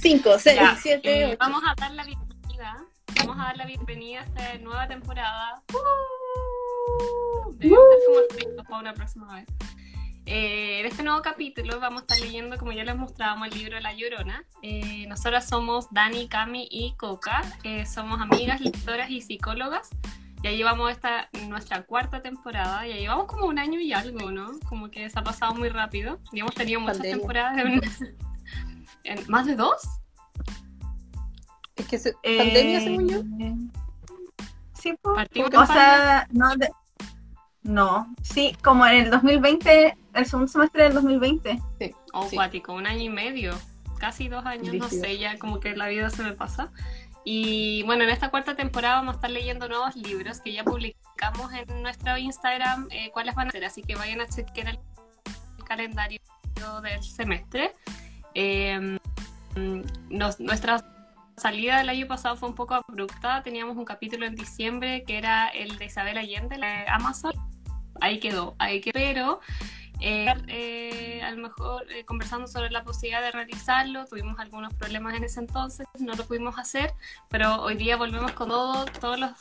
[0.00, 1.36] 5, 6, 7, 8.
[1.38, 2.86] Vamos a dar la bienvenida.
[3.18, 5.62] Vamos a dar la bienvenida a esta nueva temporada.
[5.74, 7.84] Uh, Debemos
[8.66, 9.46] para una próxima vez.
[10.24, 13.78] Eh, en este nuevo capítulo vamos a estar leyendo, como ya les mostrábamos, el libro
[13.80, 14.42] La Llorona.
[14.62, 17.42] Eh, nosotras somos Dani, Cami y Coca.
[17.62, 19.90] Eh, somos amigas, lectoras y psicólogas.
[20.42, 22.86] Ya llevamos esta nuestra cuarta temporada.
[22.86, 24.58] Ya llevamos como un año y algo, ¿no?
[24.66, 26.20] Como que se ha pasado muy rápido.
[26.32, 27.18] Y hemos tenido muchas Pandemia.
[27.18, 28.00] temporadas.
[29.04, 29.80] ¿En ¿Más de dos?
[31.76, 33.22] Es que se- pandemia, según yo.
[34.74, 34.94] Sí.
[35.02, 36.70] Partimos o sea, no, de-
[37.62, 41.60] no, sí, como en el 2020, el segundo semestre del 2020.
[41.78, 42.36] Sí, Oh, sí.
[42.68, 43.52] un año y medio,
[43.98, 45.02] casi dos años, no Brígido.
[45.04, 46.70] sé, ya como que la vida se me pasa.
[47.24, 51.52] Y bueno, en esta cuarta temporada vamos a estar leyendo nuevos libros que ya publicamos
[51.52, 54.78] en nuestro Instagram, eh, cuáles van a ser, así que vayan a chequear el,
[55.58, 56.20] el calendario
[56.82, 57.72] del semestre.
[58.34, 58.98] Eh,
[60.08, 60.84] nuestra
[61.36, 65.48] salida del año pasado fue un poco abrupta, teníamos un capítulo en diciembre que era
[65.48, 67.32] el de Isabel Allende, la de Amazon,
[68.00, 69.40] ahí quedó, ahí quedó, pero
[70.00, 75.14] eh, eh, a lo mejor eh, conversando sobre la posibilidad de realizarlo, tuvimos algunos problemas
[75.14, 76.92] en ese entonces, no lo pudimos hacer,
[77.28, 79.32] pero hoy día volvemos con todo, todos los,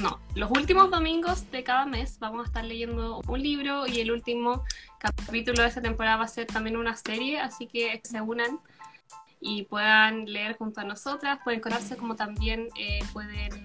[0.00, 4.10] no, los últimos domingos de cada mes vamos a estar leyendo un libro y el
[4.10, 4.64] último
[4.98, 8.60] capítulo de esta temporada va a ser también una serie, así que se unan
[9.40, 13.64] y puedan leer junto a nosotras, pueden contarse como también eh, pueden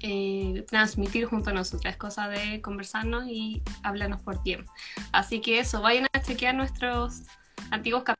[0.00, 4.72] eh, transmitir junto a nosotras, es cosa de conversarnos y hablarnos por tiempo.
[5.12, 7.22] Así que eso, vayan a chequear nuestros
[7.70, 8.16] antiguos cap-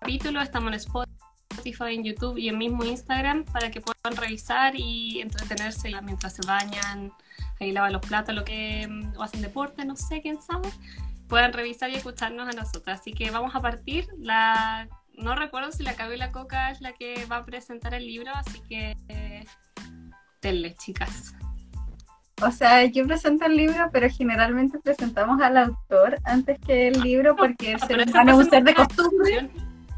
[0.00, 1.07] capítulos, estamos en Spotify,
[1.80, 7.12] en YouTube y en mismo Instagram para que puedan revisar y entretenerse mientras se bañan,
[7.60, 10.68] ahí lavan los platos, lo que mm, o hacen deporte, no sé, quién sabe,
[11.28, 13.00] puedan revisar y escucharnos a nosotras.
[13.00, 14.08] Así que vamos a partir.
[14.18, 14.88] La
[15.18, 18.06] no recuerdo si la Cabe y la Coca es la que va a presentar el
[18.06, 19.44] libro, así que eh,
[20.40, 21.34] denle, chicas.
[22.40, 27.34] O sea, yo presento el libro, pero generalmente presentamos al autor antes que el libro
[27.34, 29.50] porque Ah, humano es un puede ser de costumbre.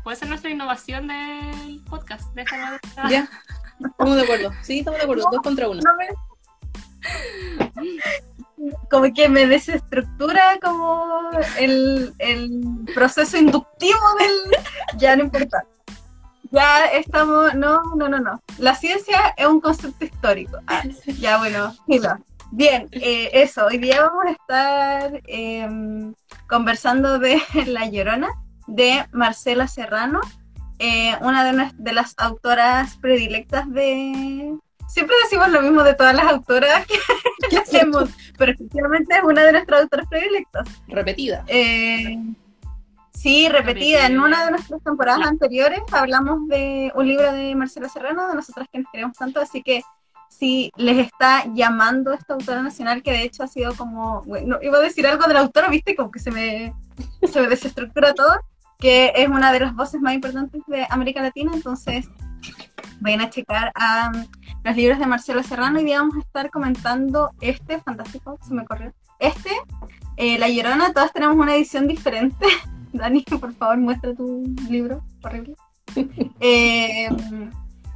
[0.02, 2.32] Puede ser nuestra innovación del podcast.
[2.34, 2.80] De esta nueva-
[3.10, 3.28] Ya,
[3.84, 4.50] estamos de acuerdo.
[4.62, 5.28] Sí, estamos de acuerdo.
[5.30, 5.80] Dos contra uno.
[5.84, 6.08] No me-
[8.90, 12.60] Como que me desestructura como el, el
[12.94, 14.32] proceso inductivo del...
[14.98, 15.64] Ya no importa.
[16.50, 17.54] Ya estamos...
[17.54, 18.42] No, no, no, no.
[18.58, 20.58] La ciencia es un concepto histórico.
[20.66, 20.82] Ah,
[21.18, 22.18] ya, bueno, filo.
[22.52, 23.66] Bien, eh, eso.
[23.66, 26.12] Hoy día vamos a estar em,
[26.48, 28.28] conversando de La Llorona,
[28.70, 30.20] de Marcela Serrano,
[30.78, 34.56] eh, una de, nues- de las autoras predilectas de...
[34.88, 39.52] Siempre decimos lo mismo de todas las autoras que, hacemos, pero efectivamente es una de
[39.52, 40.68] nuestras autoras predilectas.
[40.88, 41.44] Repetida.
[41.46, 42.18] Eh,
[43.12, 44.06] sí, repetida.
[44.06, 48.66] En una de nuestras temporadas anteriores hablamos de un libro de Marcela Serrano, de nosotras
[48.72, 49.82] que nos queremos tanto, así que
[50.28, 54.78] si les está llamando esta autora nacional, que de hecho ha sido como, bueno, iba
[54.78, 56.74] a decir algo de la autora, viste, como que se me,
[57.30, 58.40] se me desestructura todo,
[58.80, 62.08] que es una de las voces más importantes de América Latina, entonces
[63.00, 64.24] vayan a checar a um,
[64.64, 68.64] los libros de Marcelo Serrano y día vamos a estar comentando este, fantástico, se me
[68.64, 69.50] corrió, este,
[70.16, 72.46] eh, La Llorona, todas tenemos una edición diferente.
[72.92, 75.54] Dani, por favor, muestra tu libro, horrible.
[76.42, 77.08] Eh,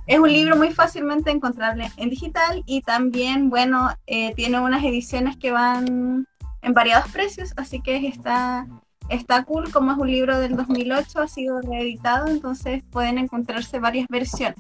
[0.07, 5.39] es un libro muy fácilmente encontrable en digital y también, bueno, eh, tiene unas ediciones
[5.39, 6.27] que van
[6.61, 8.67] en variados precios, así que está,
[9.09, 14.09] está cool, como es un libro del 2008, ha sido reeditado, entonces pueden encontrarse varias
[14.09, 14.59] versiones.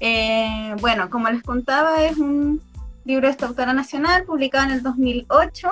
[0.00, 2.60] Eh, bueno, como les contaba, es un
[3.04, 5.68] libro de esta autora nacional, publicado en el 2008,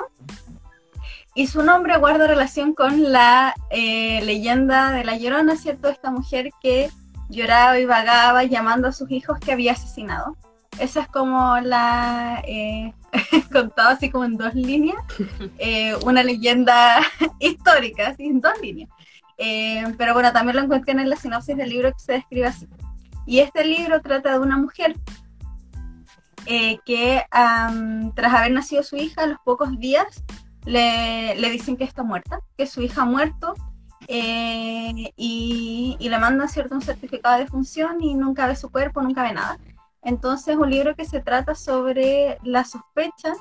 [1.35, 5.89] y su nombre guarda relación con la eh, leyenda de la Llorona, ¿cierto?
[5.89, 6.91] Esta mujer que
[7.29, 10.37] lloraba y vagaba llamando a sus hijos que había asesinado.
[10.79, 12.93] Esa es como la, eh,
[13.51, 15.01] contado así como en dos líneas,
[15.57, 17.01] eh, una leyenda
[17.39, 18.89] histórica, así en dos líneas.
[19.37, 22.67] Eh, pero bueno, también lo encontré en la sinopsis del libro que se describe así.
[23.25, 24.95] Y este libro trata de una mujer
[26.45, 30.23] eh, que am, tras haber nacido su hija, a los pocos días
[30.65, 33.53] le, le dicen que está muerta, que su hija ha muerto
[34.07, 39.01] eh, y, y le mandan cierto un certificado de función y nunca ve su cuerpo,
[39.01, 39.57] nunca ve nada.
[40.03, 43.33] Entonces, un libro que se trata sobre la sospecha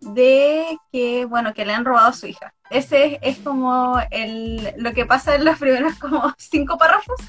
[0.00, 2.52] de que, bueno, que le han robado a su hija.
[2.70, 7.20] Ese es, como el, lo que pasa en los primeros como cinco párrafos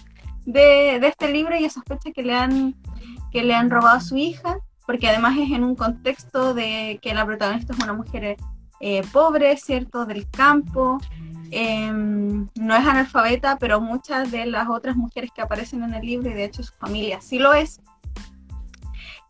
[0.45, 2.75] de, de este libro y la sospecha que le han
[3.31, 7.13] que le han robado a su hija, porque además es en un contexto de que
[7.13, 8.37] la protagonista es una mujer
[8.79, 10.05] eh, pobre, ¿cierto?
[10.05, 10.99] Del campo,
[11.51, 16.29] em, no es analfabeta, pero muchas de las otras mujeres que aparecen en el libro,
[16.29, 17.81] y de hecho su familia sí lo es,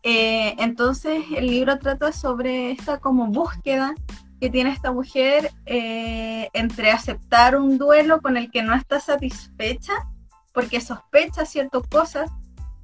[0.02, 3.94] eh, entonces el libro trata sobre esta como búsqueda
[4.40, 9.92] que tiene esta mujer eh, entre aceptar un duelo con el que no está satisfecha
[10.52, 12.30] porque sospecha ciertas cosas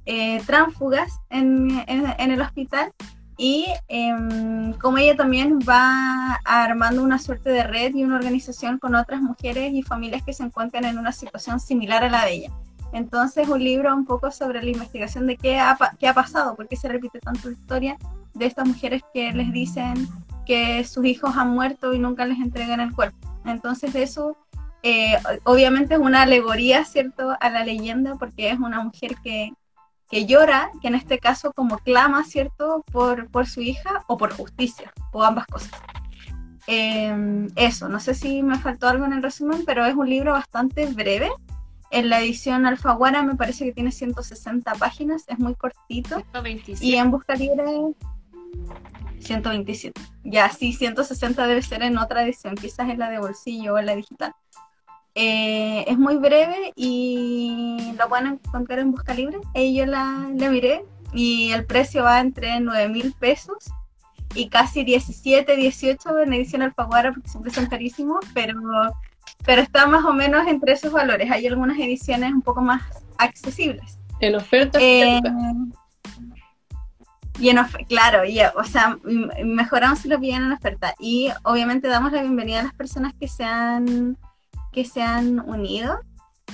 [0.05, 2.91] eh, tránsfugas en, en, el hospital
[3.37, 8.93] y em, como ella también va armando una suerte de red y una organización con
[8.95, 12.51] otras mujeres y familias que se encuentran en una situación similar a la de ella.
[12.95, 15.77] Entonces, un libro un poco sobre la investigación de qué ha,
[16.13, 17.97] pasado, por qué se repite tanto la historia
[18.33, 20.07] de estas mujeres que les dicen
[20.45, 23.17] que sus hijos han muerto y nunca les entregan el cuerpo.
[23.43, 24.37] Entonces, eso
[24.81, 29.51] eh, obviamente es una alegoría, ¿cierto?, a la leyenda, porque es una mujer que,
[30.09, 34.31] que llora, que en este caso como clama, ¿cierto?, por, por su hija o por
[34.31, 35.71] justicia, o ambas cosas.
[36.67, 40.31] Em, eso, no sé si me faltó algo en el resumen, pero es un libro
[40.31, 41.29] bastante breve.
[41.95, 46.17] En la edición Alfaguara me parece que tiene 160 páginas, es muy cortito.
[46.33, 46.85] 127.
[46.85, 47.63] Y en Busca Libre
[49.21, 50.01] 127.
[50.25, 53.85] Ya, sí, 160 debe ser en otra edición, quizás en la de bolsillo o en
[53.85, 54.33] la digital.
[55.15, 59.39] Eh, es muy breve y lo pueden encontrar en Busca Libre.
[59.53, 60.83] Ahí yo la, miré
[61.13, 63.71] y el precio va entre 9 mil pesos
[64.33, 68.59] y casi 17, 18 en edición Alfaguara porque siempre son carísimos, pero,
[69.43, 71.31] pero está más o menos entre esos valores.
[71.31, 72.81] Hay algunas ediciones un poco más
[73.17, 73.99] accesibles.
[74.19, 74.79] En oferta.
[74.81, 75.21] Eh,
[77.39, 78.97] y en claro, y, o sea,
[79.43, 80.95] mejoramos si lo piden en oferta.
[80.99, 84.17] Y obviamente damos la bienvenida a las personas que se han
[84.71, 85.99] que se han unido.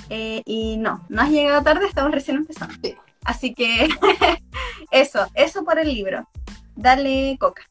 [0.08, 2.74] Eh, y no, no has llegado tarde, estamos recién empezando.
[3.24, 3.88] Así que
[4.90, 6.28] eso, eso por el libro.
[6.74, 7.62] Dale coca.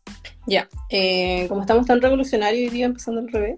[0.52, 3.58] Ya, eh, como estamos tan revolucionarios hoy día empezando al revés,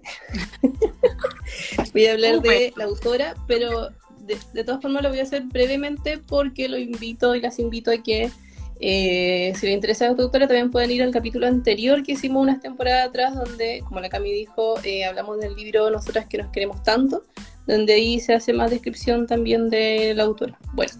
[1.92, 5.42] voy a hablar de la autora, pero de, de, todas formas lo voy a hacer
[5.42, 8.30] brevemente porque lo invito y las invito a que
[8.78, 12.60] eh, si les interesa la autora, también pueden ir al capítulo anterior que hicimos unas
[12.60, 16.80] temporadas atrás, donde, como la Cami dijo, eh, hablamos del libro Nosotras que nos queremos
[16.84, 17.24] tanto,
[17.66, 20.56] donde ahí se hace más descripción también de la autora.
[20.74, 20.92] Bueno,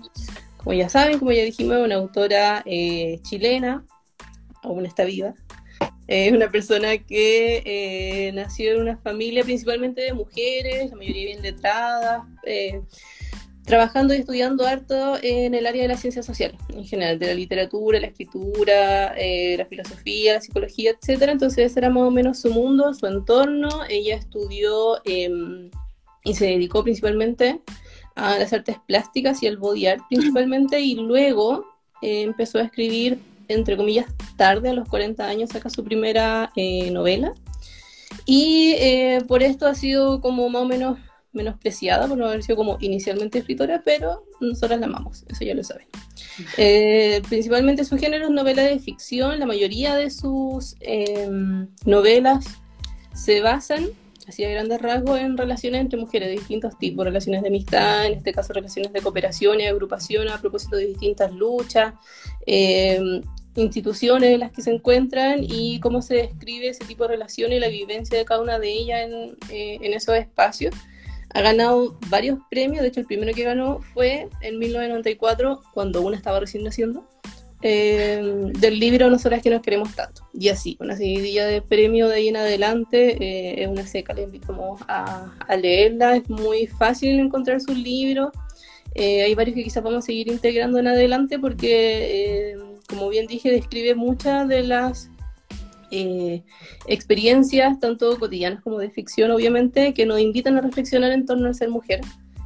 [0.57, 3.85] como ya saben, como ya dijimos, una autora eh, chilena,
[4.65, 5.35] aún está viva,
[6.07, 12.23] es una persona que nació en una familia principalmente de mujeres, la mayoría bien letradas,
[13.65, 17.35] trabajando y estudiando harto en el área de las ciencias sociales, en general, de la
[17.35, 21.33] literatura, la escritura, eh, la filosofía, la psicología, etcétera.
[21.33, 23.69] Entonces ese era más o menos su mundo, su entorno.
[23.89, 25.71] Ella estudió em,
[26.25, 27.61] y se dedicó principalmente
[28.15, 31.65] a las artes plásticas y al body art principalmente, y luego
[32.03, 33.19] eh, empezó a escribir,
[33.49, 34.07] entre comillas,
[34.37, 37.35] tarde, a los 40 años, saca su primera eh, novela.
[38.27, 38.77] Y
[39.27, 40.99] por esto ha sido como más o menos
[41.35, 45.63] menospreciada por no haber sido como inicialmente escritora, pero nosotras la amamos, eso ya lo
[45.63, 45.87] saben.
[46.59, 52.45] Eh, principalmente su género es novela de ficción, la mayoría de sus em, novelas
[53.15, 53.87] se basan,
[54.27, 58.15] así a grandes rasgos, en relaciones entre mujeres de distintos tipos, relaciones de amistad, en
[58.15, 61.95] este caso relaciones de cooperación y agrupación a propósito de distintas luchas,
[62.47, 63.23] em,
[63.57, 67.61] instituciones en las que se encuentran y cómo se describe ese tipo de relaciones y
[67.61, 70.75] la vivencia de cada una de ellas en, eh, en esos espacios
[71.35, 76.17] ha ganado varios premios, de hecho el primero que ganó fue en 1994, cuando una
[76.17, 77.09] estaba recién naciendo,
[77.61, 78.23] eh,
[78.61, 80.29] del libro Nosotras que nos queremos tanto.
[80.33, 84.27] Y así, una seguidilla de premios de ahí en adelante, eh, es una seca, les
[84.27, 84.55] invito
[84.87, 88.31] a, a, leerla, es muy fácil encontrar sus libros,
[88.95, 92.57] eh, hay varios que quizás vamos a seguir integrando en adelante porque,
[92.89, 95.11] como bien dije, describe muchas de las
[95.91, 96.43] eh,
[96.87, 101.55] experiencias, tanto cotidianas como de ficción, obviamente, que nos invitan a reflexionar en torno al
[101.55, 102.01] ser mujer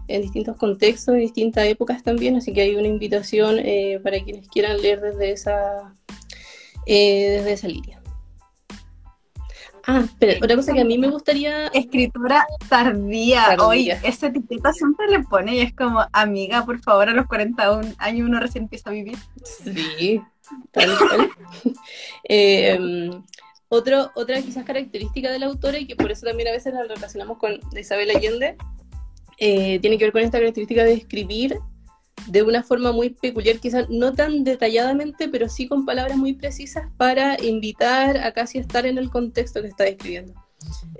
[0.09, 4.49] en distintos contextos, en distintas épocas también, así que hay una invitación eh, para quienes
[4.49, 5.95] quieran leer desde esa,
[6.87, 7.98] eh, desde esa línea.
[9.91, 11.69] Ah, pero otra cosa que a mí me gustaría...
[11.69, 13.57] Escritura tardía.
[13.59, 17.95] Hoy, esa etiqueta siempre le pone y es como, amiga, por favor, a los 41
[17.97, 19.17] años uno recién empieza a vivir.
[19.43, 20.21] Sí,
[20.73, 21.31] tal cual.
[22.29, 23.11] eh,
[23.71, 26.83] otro, otra quizás característica de la autora, y que por eso también a veces la
[26.83, 28.59] relacionamos con Isabel Allende,
[29.39, 31.59] eh, tiene que ver con esta característica de escribir
[32.27, 36.91] de una forma muy peculiar, quizás no tan detalladamente, pero sí con palabras muy precisas
[36.97, 40.35] para invitar a casi estar en el contexto que está describiendo.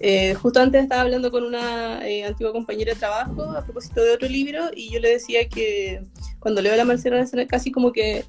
[0.01, 4.13] Eh, justo antes estaba hablando con una eh, antigua compañera de trabajo a propósito de
[4.13, 6.03] otro libro y yo le decía que
[6.39, 8.25] cuando leo la Marcela casi como que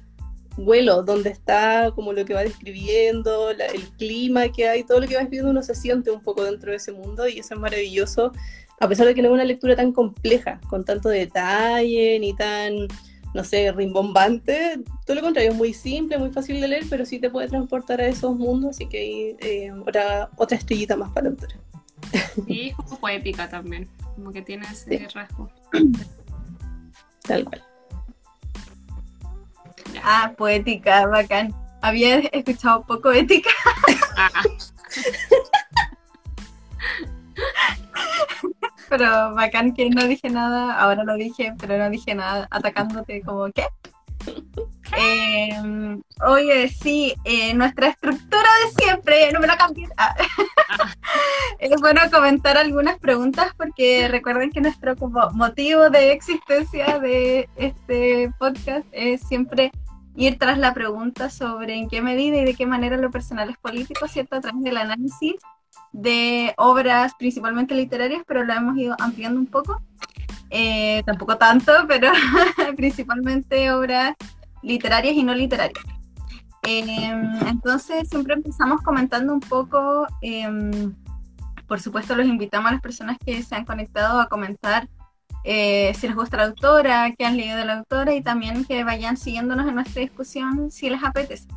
[0.56, 5.14] vuelo, donde está como lo que va describiendo, el clima que hay, todo lo que
[5.14, 8.32] va escribiendo uno se siente un poco dentro de ese mundo y eso es maravilloso,
[8.80, 12.88] a pesar de que no es una lectura tan compleja, con tanto detalle, ni tan,
[13.34, 17.18] no sé, rimbombante, todo lo contrario, es muy simple, muy fácil de leer, pero sí
[17.18, 21.30] te puede transportar a esos mundos, así que eh, otra, otra estrellita más para la
[21.30, 21.56] autora.
[22.46, 25.50] Y es como poética también, como que tiene ese rasgo.
[27.22, 27.62] Tal cual.
[30.02, 31.54] Ah, poética, bacán.
[31.82, 33.50] Había escuchado poco ética.
[34.16, 34.30] Ah.
[38.88, 43.50] pero bacán que no dije nada, ahora lo dije, pero no dije nada, atacándote como,
[43.52, 43.64] ¿qué?
[44.96, 49.90] Em, oye, sí, eh, nuestra estructura de siempre, no me la cambies.
[49.96, 50.14] Ah.
[51.60, 54.96] es bueno comentar algunas preguntas porque recuerden que nuestro
[55.32, 59.70] motivo de existencia de este podcast es siempre
[60.16, 63.56] ir tras la pregunta sobre en qué medida y de qué manera lo personal es
[63.58, 64.36] político, ¿cierto?
[64.36, 65.36] A través del análisis
[65.92, 69.82] de obras principalmente literarias, pero lo hemos ido ampliando un poco.
[70.50, 72.12] Eh, tampoco tanto, pero
[72.76, 74.14] principalmente obras
[74.62, 75.84] literarias y no literarias.
[76.62, 80.94] Em, entonces siempre empezamos comentando un poco, em,
[81.66, 84.88] por supuesto los invitamos a las personas que se han conectado a comentar
[85.44, 88.84] eh, si les gusta la autora, qué han leído de la autora y también que
[88.84, 91.48] vayan siguiéndonos en nuestra discusión si les apetece.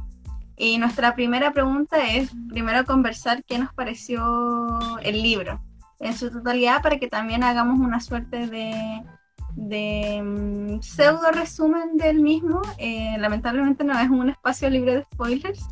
[0.63, 5.62] Y nuestra primera pregunta es primero conversar qué nos pareció el libro
[6.00, 9.03] en su totalidad para que también hagamos una suerte de,
[9.58, 12.62] de mm, pseudo resumen del mismo.
[12.77, 15.65] Eh, lamentablemente no es un espacio libre de spoilers,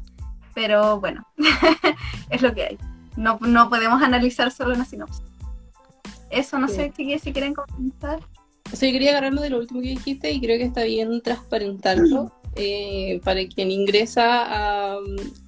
[0.53, 1.25] pero bueno,
[2.29, 2.77] es lo que hay.
[3.15, 5.23] No, no podemos analizar solo una sinopsis.
[6.29, 8.19] Eso, no sé si, si quieren comentar.
[8.73, 13.21] Yo quería agarrarme de lo último que dijiste y creo que está bien transparentarlo eh,
[13.23, 14.99] para quien ingresa a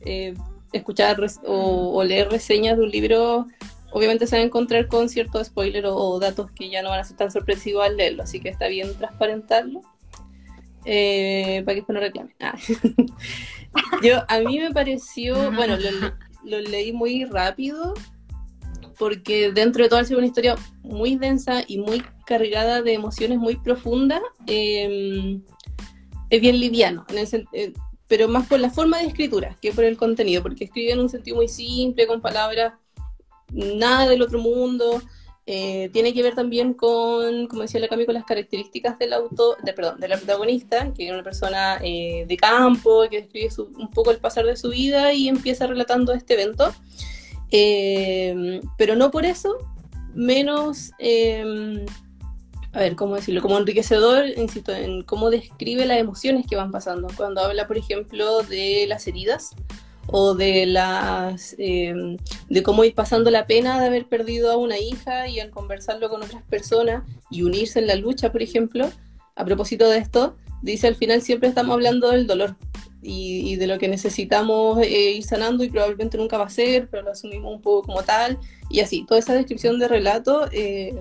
[0.02, 0.34] eh,
[0.72, 3.46] escuchar o, leer reseñas de un libro
[3.92, 7.04] obviamente se va a encontrar con cierto spoiler o, datos que ya no van a
[7.04, 9.82] ser tan sorpresivos al leerlo, así que está bien transparentarlo
[10.86, 12.36] eh, para que después no reclamen.
[12.42, 12.58] Ah.
[14.04, 15.78] Yo, a mí me pareció, bueno,
[16.44, 17.94] lo, leí muy rápido
[18.98, 23.40] porque dentro de todo ha sido una historia muy densa y muy cargada de emociones
[23.40, 24.22] muy profundas.
[24.48, 25.42] Em,
[26.30, 27.74] es bien liviano, eh,
[28.08, 31.10] pero más por la forma de escritura que por el contenido, porque escribe en un
[31.10, 32.74] sentido muy simple, con palabras
[33.52, 35.02] nada del otro mundo.
[35.46, 39.58] Eh, tiene que ver también con, como decía la Cami, con las características del auto,
[39.62, 43.90] de, perdón, de la protagonista, que es una persona eh, de campo, que describe un
[43.90, 46.74] poco el pasar de su vida y empieza relatando este evento.
[48.78, 49.58] Pero no por eso
[50.14, 50.92] menos,
[52.74, 53.42] a ver, ¿cómo decirlo?
[53.42, 57.08] Como enriquecedor, insisto, en cómo describe las emociones que van pasando.
[57.16, 59.52] Cuando habla, por ejemplo, de las heridas,
[60.08, 62.18] o de las em,
[62.50, 66.10] de cómo ir pasando la pena de haber perdido a una hija y al conversarlo
[66.10, 68.90] con otras personas y unirse en la lucha, por ejemplo,
[69.36, 72.56] a propósito de esto, dice al final siempre estamos hablando del dolor
[73.02, 77.04] y, de lo que necesitamos eh, ir sanando y probablemente nunca va a ser, pero
[77.04, 78.40] lo asumimos un poco como tal
[78.70, 80.96] y así, toda esa descripción de relato eh,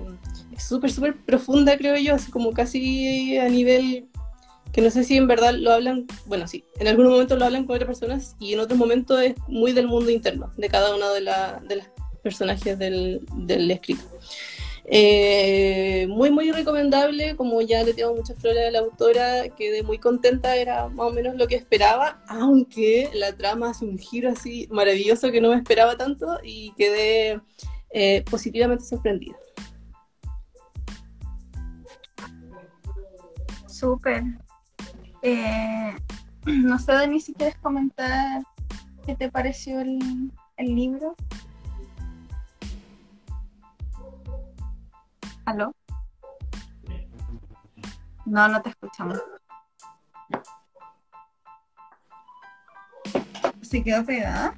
[0.59, 4.07] súper, súper profunda, creo yo, así como casi a nivel
[4.73, 7.65] que no sé si en verdad lo hablan, bueno, sí, en algunos momentos lo hablan
[7.65, 11.59] con otras personas y en otros momentos es muy del mundo interno de cada la,
[11.59, 11.89] de las
[12.23, 14.03] personajes del, del escrito.
[14.85, 19.97] Eh, muy, muy recomendable, como ya le tengo muchas flores a la autora, quedé muy
[19.97, 24.67] contenta, era más o menos lo que esperaba, aunque la trama hace un giro así
[24.71, 27.39] maravilloso que no me esperaba tanto y quedé
[27.91, 29.35] eh, positivamente sorprendida.
[33.83, 34.23] Súper,
[35.23, 35.93] eh,
[36.45, 38.41] no sé, Dani, si quieres comentar
[39.05, 41.17] qué te pareció el, libro.
[45.43, 45.75] ¿Aló?
[48.25, 49.21] No, no te escuchamos.
[53.61, 54.55] ¿Se quedó pegada?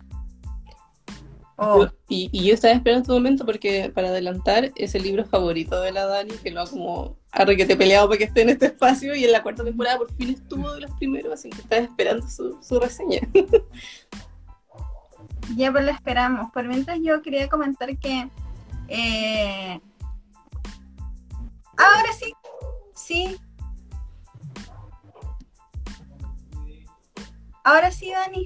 [1.58, 1.88] Oh.
[2.10, 6.06] Y, yo estaba esperando este momento porque, para adelantar, es el libro favorito de la
[6.06, 8.68] Dani, que lo ha como arre que te he peleado para que esté en este
[8.68, 11.82] espacio y en la cuarta temporada por fin estuvo de los primeros, así que estaba
[11.82, 13.22] esperando su, reseña.
[15.56, 16.52] Ya pues lo esperamos.
[16.52, 18.28] Por mientras yo quería comentar que
[18.88, 19.80] eh,
[21.78, 22.34] ahora sí,
[22.96, 23.38] sí.
[27.64, 28.46] Ahora sí, Dani.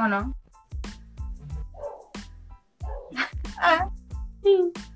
[0.00, 0.34] ¿O no?
[3.60, 3.90] ah.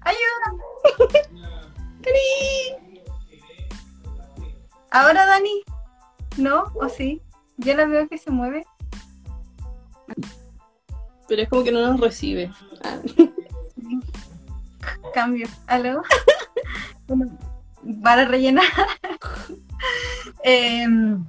[0.01, 0.49] ¡Ayuda!
[4.91, 5.63] ¿Ahora, Dani?
[6.39, 6.73] ¿No?
[6.77, 7.21] ¿O sí?
[7.59, 8.65] Yo la veo que se mueve.
[11.29, 12.51] Pero es como que no nos recibe.
[12.83, 12.99] Ah.
[15.13, 15.49] Cambio.
[15.67, 16.03] ¿Aló?
[18.03, 18.65] para rellenar.
[20.43, 21.27] Em,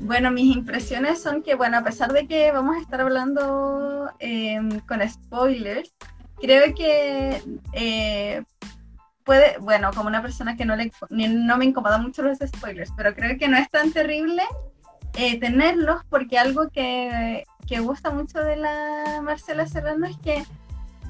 [0.00, 4.80] bueno, mis impresiones son que, bueno, a pesar de que vamos a estar hablando em,
[4.80, 5.92] con spoilers,
[6.40, 8.44] creo que eh,
[9.24, 13.14] puede, bueno, como una persona que no, le, no me incomoda mucho los spoilers, pero
[13.14, 14.42] creo que no es tan terrible
[15.14, 20.44] eh, tenerlos porque algo que, que gusta mucho de la Marcela Serrano es que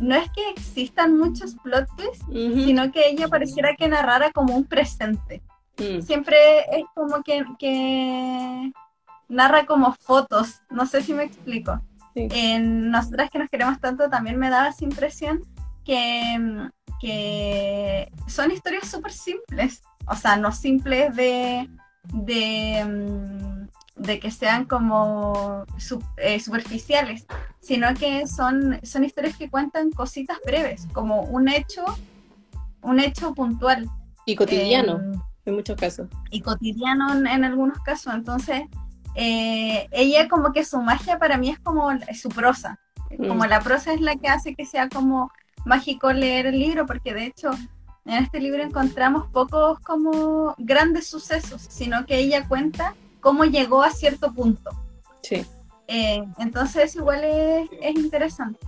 [0.00, 4.64] no es que existan muchos plot twists, sino que ella pareciera que narrara como un
[4.64, 5.42] presente.
[5.78, 6.02] Mm.
[6.02, 6.36] Siempre
[6.72, 8.72] es como que, que,
[9.28, 11.80] narra como fotos, no sé si me explico.
[12.14, 15.42] En nosotras que nos queremos tanto también me da esa impresión
[15.84, 21.68] que, que son historias súper simples, o sea, no simples de,
[22.14, 23.56] de mm,
[23.96, 25.64] de que sean como
[26.18, 27.26] eh, superficiales,
[27.60, 31.84] sino que son, son historias que cuentan cositas breves, como un hecho,
[32.82, 33.88] un hecho puntual.
[34.26, 36.08] Y cotidiano, em, en muchos casos.
[36.30, 38.14] Y cotidiano en, algunos casos.
[38.14, 38.62] Entonces,
[39.14, 42.78] eh, ella como que su magia para mí es como su prosa.
[43.16, 43.48] Como mm.
[43.48, 45.30] la prosa es la que hace que sea como
[45.64, 47.50] mágico leer el libro, porque de hecho
[48.06, 53.90] en este libro encontramos pocos como grandes sucesos, sino que ella cuenta cómo llegó a
[53.90, 54.70] cierto punto.
[55.22, 55.44] Sí.
[55.88, 58.60] Eh, entonces igual es, interesante.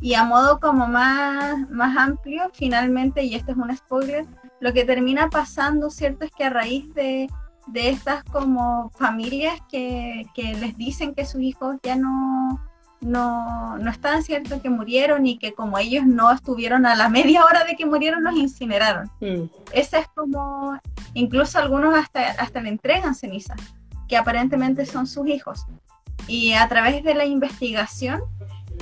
[0.00, 4.26] Y a modo como más, más amplio, finalmente, y este es un spoiler,
[4.60, 6.24] lo que termina pasando, ¿cierto?
[6.24, 7.28] Es que a raíz de,
[7.66, 12.60] de estas como familias que, que, les dicen que sus hijos ya no,
[13.00, 14.60] no, no están, ¿cierto?
[14.60, 18.22] Que murieron y que como ellos no estuvieron a la media hora de que murieron,
[18.22, 19.10] los incineraron.
[19.20, 19.44] Mm.
[19.72, 20.78] Ese es como,
[21.14, 23.58] incluso algunos hasta, hasta le entregan cenizas
[24.08, 25.66] que aparentemente son sus hijos.
[26.26, 28.20] Y a través de la investigación,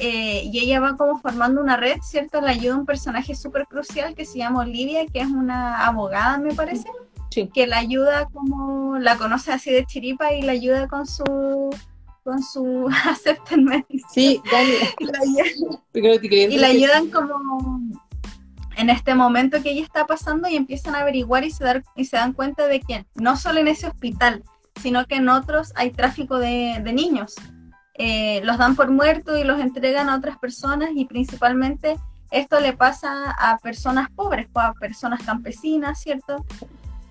[0.00, 2.40] eh, y ella va como formando una red, ¿cierto?
[2.40, 6.54] Le ayuda un personaje súper crucial que se llama Olivia, que es una abogada, me
[6.54, 6.88] parece,
[7.52, 11.70] que la ayuda como, la conoce así de chiripa y la ayuda con su
[12.24, 14.72] con su acceptance Sí, Dani.
[16.54, 17.80] y la ayudan como
[18.78, 22.04] en este momento que ella está pasando y empiezan a averiguar y se, dar, y
[22.04, 24.44] se dan cuenta de que no solo en ese hospital,
[24.80, 27.34] sino que en otros hay tráfico de, niños.
[27.98, 31.96] Eh, los dan por muertos y los entregan a otras personas y principalmente
[32.30, 36.44] esto le pasa a personas pobres, pues, a personas campesinas, ¿cierto?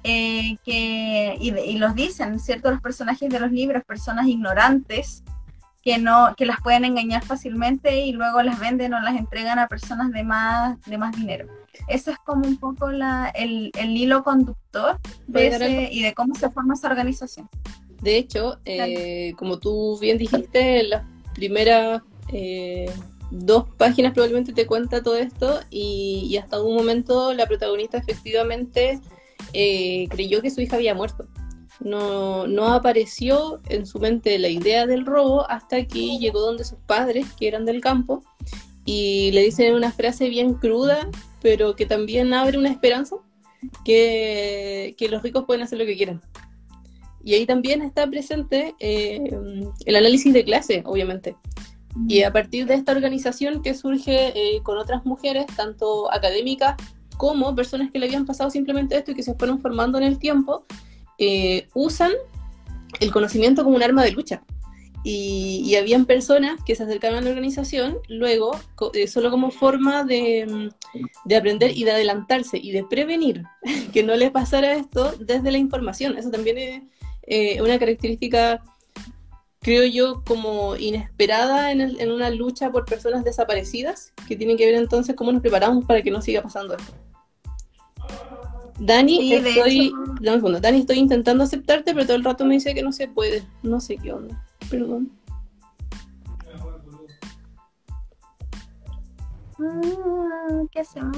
[0.03, 2.71] Eh, que, y, los dicen, ¿cierto?
[2.71, 5.23] Los personajes de los libros, personas ignorantes
[5.83, 9.67] que, no, que las pueden engañar fácilmente y luego las venden o las entregan a
[9.67, 11.47] personas de más, de más dinero.
[11.87, 16.49] Eso es como un poco la, el, el hilo conductor de y de cómo se
[16.49, 17.49] forma esa organización.
[18.01, 22.89] De hecho, eh, como tú bien dijiste, las primeras eh,
[23.31, 28.99] dos páginas probablemente te cuenta todo esto y, hasta un momento la protagonista efectivamente
[29.53, 31.27] eh, creyó que su hija había muerto.
[31.79, 36.79] No, no apareció en su mente la idea del robo hasta que llegó donde sus
[36.79, 38.23] padres, que eran del campo,
[38.83, 41.09] y le dicen una frase bien cruda
[41.41, 43.15] pero que también abre una esperanza
[43.83, 46.21] que, que los ricos pueden hacer lo que quieran.
[47.27, 49.19] Y ahí también está presente eh,
[49.85, 51.35] el análisis de clase, obviamente.
[52.07, 56.77] Y a partir de esta organización que surge eh, con otras mujeres, tanto académicas
[57.17, 60.19] como personas que le habían pasado simplemente esto y que se fueron formando en el
[60.19, 60.65] tiempo,
[61.17, 62.13] eh, usan
[63.01, 64.41] el conocimiento como un arma de lucha.
[65.03, 68.57] Y, habían personas que se acercaban a la organización luego
[68.93, 70.69] eh, solo como forma de,
[71.25, 73.43] de, aprender y de adelantarse y de prevenir
[73.93, 76.17] que no les pasara esto desde la información.
[76.17, 76.83] Eso también es
[77.27, 78.63] eh, una característica,
[79.59, 84.75] creo yo, como inesperada en, en, una lucha por personas desaparecidas, que tienen que ver
[84.75, 86.93] entonces cómo nos preparamos para que no siga pasando esto.
[88.79, 93.07] Dani, estoy, Dani, estoy intentando aceptarte, pero todo el rato me dice que no se
[93.07, 93.43] puede.
[93.63, 94.45] No sé qué onda.
[94.69, 95.11] Perdón.
[99.57, 101.17] Mm, ¿Qué hacemos?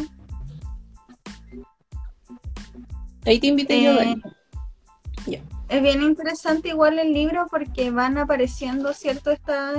[3.25, 4.21] Ahí te invité yo, Dani.
[5.27, 9.31] Eh, es bien interesante igual el libro porque van apareciendo, ¿cierto?
[9.31, 9.73] Esta,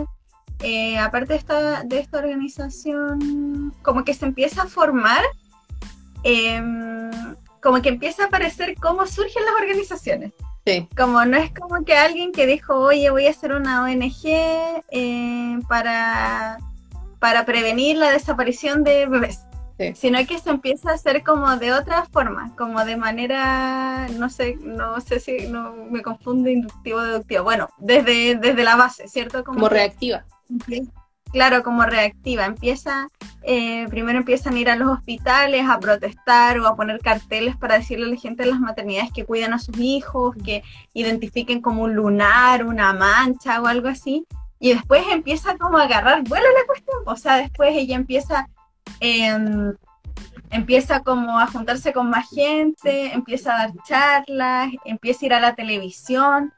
[0.60, 5.22] eh, aparte de esta, de esta organización, como que se empieza a formar
[6.22, 6.62] eh,
[7.60, 10.32] como que empieza a aparecer cómo surgen las organizaciones.
[10.66, 10.88] Sí.
[10.96, 14.24] Como no es como que alguien que dijo, oye, voy a hacer una ONG
[14.90, 16.58] eh, para,
[17.18, 19.40] para prevenir la desaparición de bebés.
[19.94, 24.56] Sino que se empieza a hacer como de otra forma, como de manera, no sé,
[24.60, 27.44] no sé si no me confunde inductivo deductivo.
[27.44, 29.44] Bueno, desde, desde la base, ¿cierto?
[29.44, 30.24] Como, reactiva.
[31.32, 32.44] Claro, como reactiva.
[32.44, 33.08] Empieza,
[33.42, 37.78] eh, primero empiezan a ir a los hospitales a protestar o a poner carteles para
[37.78, 40.62] decirle a la gente de las maternidades que cuiden a sus hijos, que
[40.92, 44.26] identifiquen como un lunar, una mancha o algo así.
[44.58, 46.98] Y después empieza como a agarrar vuelo la cuestión.
[47.06, 48.46] O sea, después ella empieza
[48.98, 49.74] Em,
[50.50, 55.40] empieza como a juntarse con más gente, empieza a dar charlas, empieza a ir a
[55.40, 56.52] la televisión,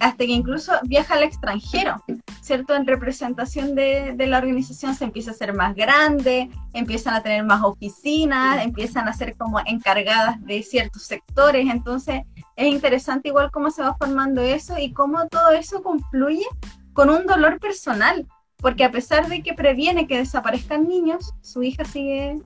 [0.00, 2.04] hasta que incluso viaja al extranjero,
[2.42, 2.74] ¿cierto?
[2.74, 7.42] En representación de, de, la organización se empieza a ser más grande, empiezan a tener
[7.44, 12.22] más oficinas, empiezan a ser como encargadas de ciertos sectores, entonces
[12.54, 16.46] es interesante igual cómo se va formando eso y cómo todo eso confluye
[16.92, 18.26] con un dolor personal,
[18.60, 22.40] porque a pesar de que previene que desaparezcan niños, su hija sigue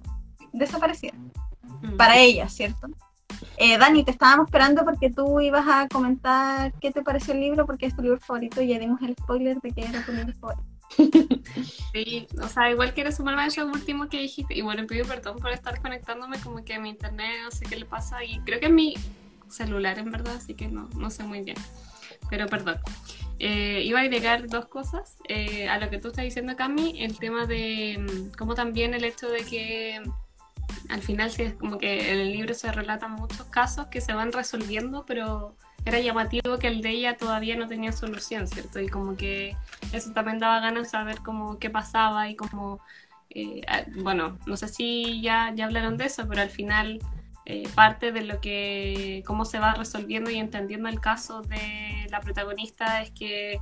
[0.52, 1.14] desaparecida.
[1.82, 1.96] Mm.
[1.96, 2.88] Para ella, ¿cierto?
[3.56, 7.66] Eh, Dani, te estábamos esperando porque tú ibas a comentar qué te pareció el libro,
[7.66, 10.32] porque es tu libro favorito y ya dimos el spoiler de que era tu libro
[10.34, 10.64] favorito.
[11.92, 14.56] Sí, o sea, igual quiero sumarme a eso último que dijiste.
[14.56, 17.84] Y bueno, pido perdón por estar conectándome como que mi internet, no sé qué le
[17.84, 18.24] pasa.
[18.24, 18.94] Y creo que es mi
[19.48, 21.56] celular, en verdad, así que no, no sé muy bien.
[22.30, 22.76] Pero perdón.
[23.44, 27.18] Eh, iba a agregar dos cosas eh, a lo que tú estás diciendo, Cami, el
[27.18, 30.00] tema de mm, cómo también el hecho de que
[30.88, 34.30] al final es como que en el libro se relatan muchos casos que se van
[34.30, 38.78] resolviendo, pero era llamativo que el de ella todavía no tenía solución, ¿cierto?
[38.78, 39.56] Y como que
[39.92, 42.78] eso también daba ganas de saber cómo qué pasaba y cómo,
[43.30, 43.62] eh,
[43.96, 47.00] bueno, no sé si ya, ya hablaron de eso, pero al final
[47.44, 52.20] eh, parte de lo que, cómo se va resolviendo y entendiendo el caso de la
[52.20, 53.60] protagonista es que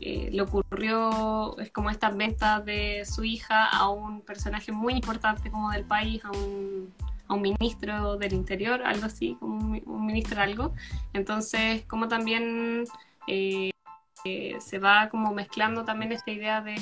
[0.00, 5.50] eh, le ocurrió, es como esta venta de su hija a un personaje muy importante
[5.50, 6.92] como del país, a un,
[7.28, 10.74] a un ministro del interior, algo así, como un, ministro algo.
[11.12, 12.84] Entonces, como también
[13.28, 13.70] eh,
[14.24, 16.74] se va como mezclando también esta idea de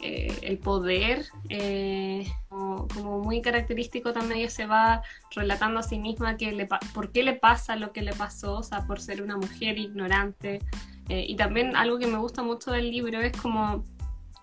[0.00, 5.02] eh, el poder, eh, como, muy característico también ella se va
[5.34, 8.62] relatando a sí misma que le, por qué le pasa lo que le pasó, o
[8.62, 10.60] sea, por ser una mujer ignorante.
[11.08, 13.84] Eh, y también algo que me gusta mucho del libro es como,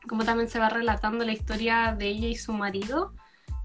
[0.10, 3.14] como también se va relatando la historia de ella y su marido,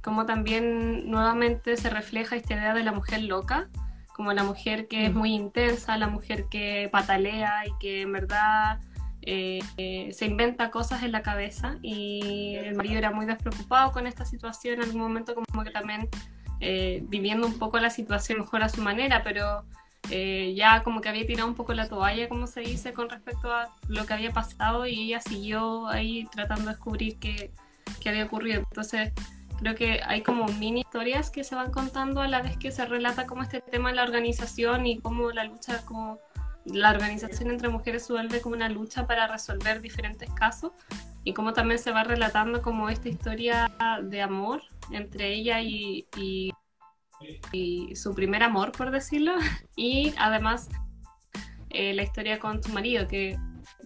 [0.00, 3.68] como también nuevamente se refleja esta idea de la mujer loca,
[4.14, 8.79] como la mujer que es muy intensa, la mujer que patalea y que en verdad
[9.22, 14.06] eh, eh, se inventa cosas en la cabeza y el marido era muy despreocupado con
[14.06, 16.09] esta situación, en algún momento como que también
[16.61, 19.64] eh, viviendo un poco la situación mejor a su manera, pero
[20.11, 23.76] ya como que había tirado un poco la toalla, como se dice, con respecto a
[23.87, 27.52] lo que había pasado y ella siguió ahí tratando de descubrir qué,
[28.00, 28.59] qué había ocurrido.
[28.59, 29.12] Entonces
[29.61, 32.85] creo que hay como mini historias que se van contando a la vez que se
[32.87, 36.18] relata como este tema de la organización y cómo la lucha como
[36.64, 40.72] la organización entre mujeres se vuelve como una lucha para resolver diferentes casos
[41.24, 43.70] y cómo también se va relatando como esta historia
[44.02, 46.06] de amor entre ella y,
[47.94, 49.34] su primer amor, por decirlo,
[49.76, 50.68] y además
[51.68, 53.38] eh, la historia con su marido, que,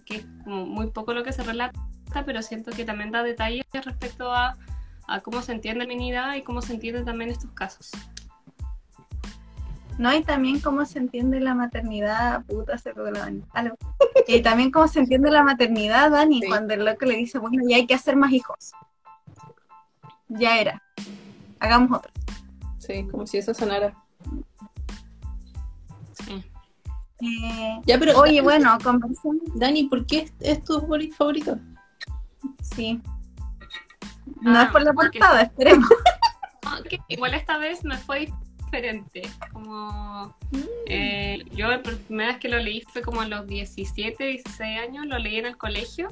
[0.05, 1.77] que, es muy poco lo que se relata,
[2.25, 4.57] pero siento que también da detalles respecto a,
[5.07, 7.91] a cómo se entiende la feminidad y cómo se entienden también estos casos.
[9.97, 10.13] ¿No?
[10.13, 13.43] Y también cómo se entiende la maternidad, puta, se la Dani.
[14.27, 17.77] Y también cómo se entiende la maternidad, Dani, cuando el loco le dice, bueno, ya
[17.77, 18.71] hay que hacer más hijos.
[20.27, 20.81] Ya era.
[21.59, 22.11] Hagamos otro.
[22.77, 23.95] Sí, como si eso sonara.
[26.13, 26.43] Sí.
[27.21, 29.41] Eh, ya, pero, oye, bueno, conversamos.
[29.55, 30.81] Dani, ¿por qué es, tu
[31.17, 31.57] favorito?
[32.61, 33.01] Sí.
[34.41, 35.89] No es por la portada, esperemos.
[37.07, 38.31] Igual esta vez me fue
[38.65, 39.21] diferente.
[39.51, 40.35] Como
[40.87, 45.05] eh, yo la primera vez que lo leí fue como a los 17, 16 años,
[45.05, 46.09] lo leí en el colegio.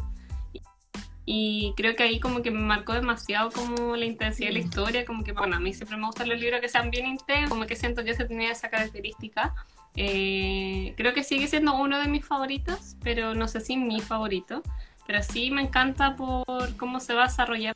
[1.25, 5.05] Y creo que ahí como que me marcó demasiado como la intensidad de la historia,
[5.05, 7.65] como que bueno, a mí siempre me gustan los libros que sean bien intensos, como
[7.65, 9.53] que siento yo se tenía esa característica.
[9.95, 14.63] Eh, creo que sigue siendo uno de mis favoritos, pero no sé si mi favorito.
[15.05, 17.75] Pero sí me encanta por cómo se va desarrollando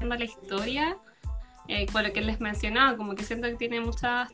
[0.00, 0.96] la historia
[1.70, 4.28] eh, con lo que les mencionaba, como que siento que tiene muchas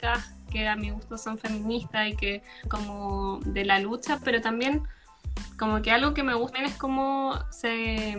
[0.51, 4.85] que a mi gusto son feministas y que como de la lucha, pero también
[5.59, 8.17] como que algo que me gusta es cómo se,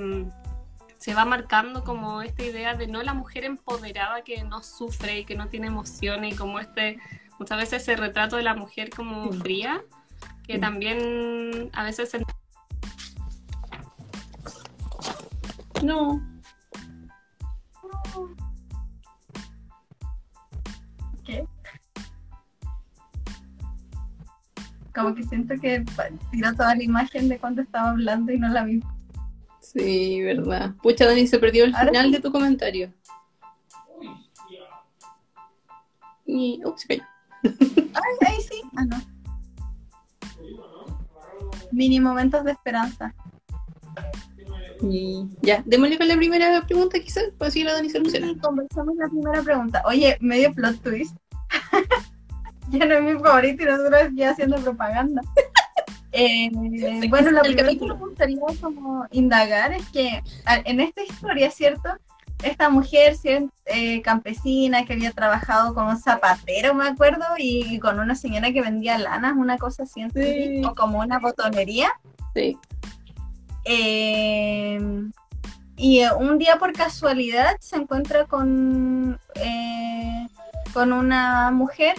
[1.00, 5.26] se va marcando como esta idea de no la mujer empoderada que no sufre y
[5.26, 7.00] que no tiene emociones y como este,
[7.40, 9.84] muchas veces ese retrato de la mujer como fría,
[10.46, 12.24] que también a veces se...
[15.82, 16.37] No.
[24.98, 25.86] Como que siento que
[26.32, 28.82] tiró toda la imagen de cuando estaba hablando y no la vi.
[29.60, 30.74] Sí, verdad.
[30.82, 32.92] Pucha, Dani, se perdió el final de tu comentario.
[36.26, 36.60] Y.
[36.66, 37.04] Ups, se cayó.
[37.44, 38.62] Ay, ahí sí.
[38.76, 38.98] Ah, no.
[41.72, 43.14] Mini momentos de esperanza.
[44.82, 48.30] Y ya, démosle con la primera pregunta, quizás, para seguir a Dani soluciona.
[48.30, 49.84] Sí, conversamos la primera pregunta.
[49.86, 51.16] Oye, medio plot twist.
[52.72, 55.22] ya no es mi favorito y nosotros ya haciendo propaganda.
[56.14, 56.50] Eh,
[57.10, 60.24] bueno, lo primero que me gustaría como indagar es que
[60.66, 61.90] en esta historia, ¿cierto?
[62.42, 63.16] Esta mujer
[63.66, 68.62] eh, campesina que había trabajado con un zapatero, me acuerdo, y con una señora que
[68.62, 70.64] vendía lanas, una cosa así, Sí.
[70.66, 71.90] O como una botonería.
[72.34, 72.58] Sí.
[73.66, 74.80] Eh,
[75.76, 79.20] y eh, un día por casualidad se encuentra con,
[80.74, 81.96] con una mujer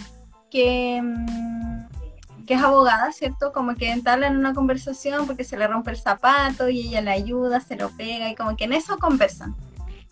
[0.50, 3.52] que, mm, que es abogada, ¿cierto?
[3.52, 7.60] Como que entablan una conversación porque se le rompe el zapato y ella le ayuda,
[7.60, 9.54] se lo pega y como que en eso conversan.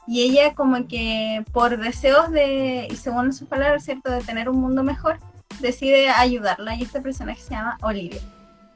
[0.06, 4.10] Y ella como que por deseos de, y según sus palabras, ¿cierto?
[4.10, 5.18] De tener un mundo mejor,
[5.60, 8.20] decide ayudarla y este personaje se llama Olivia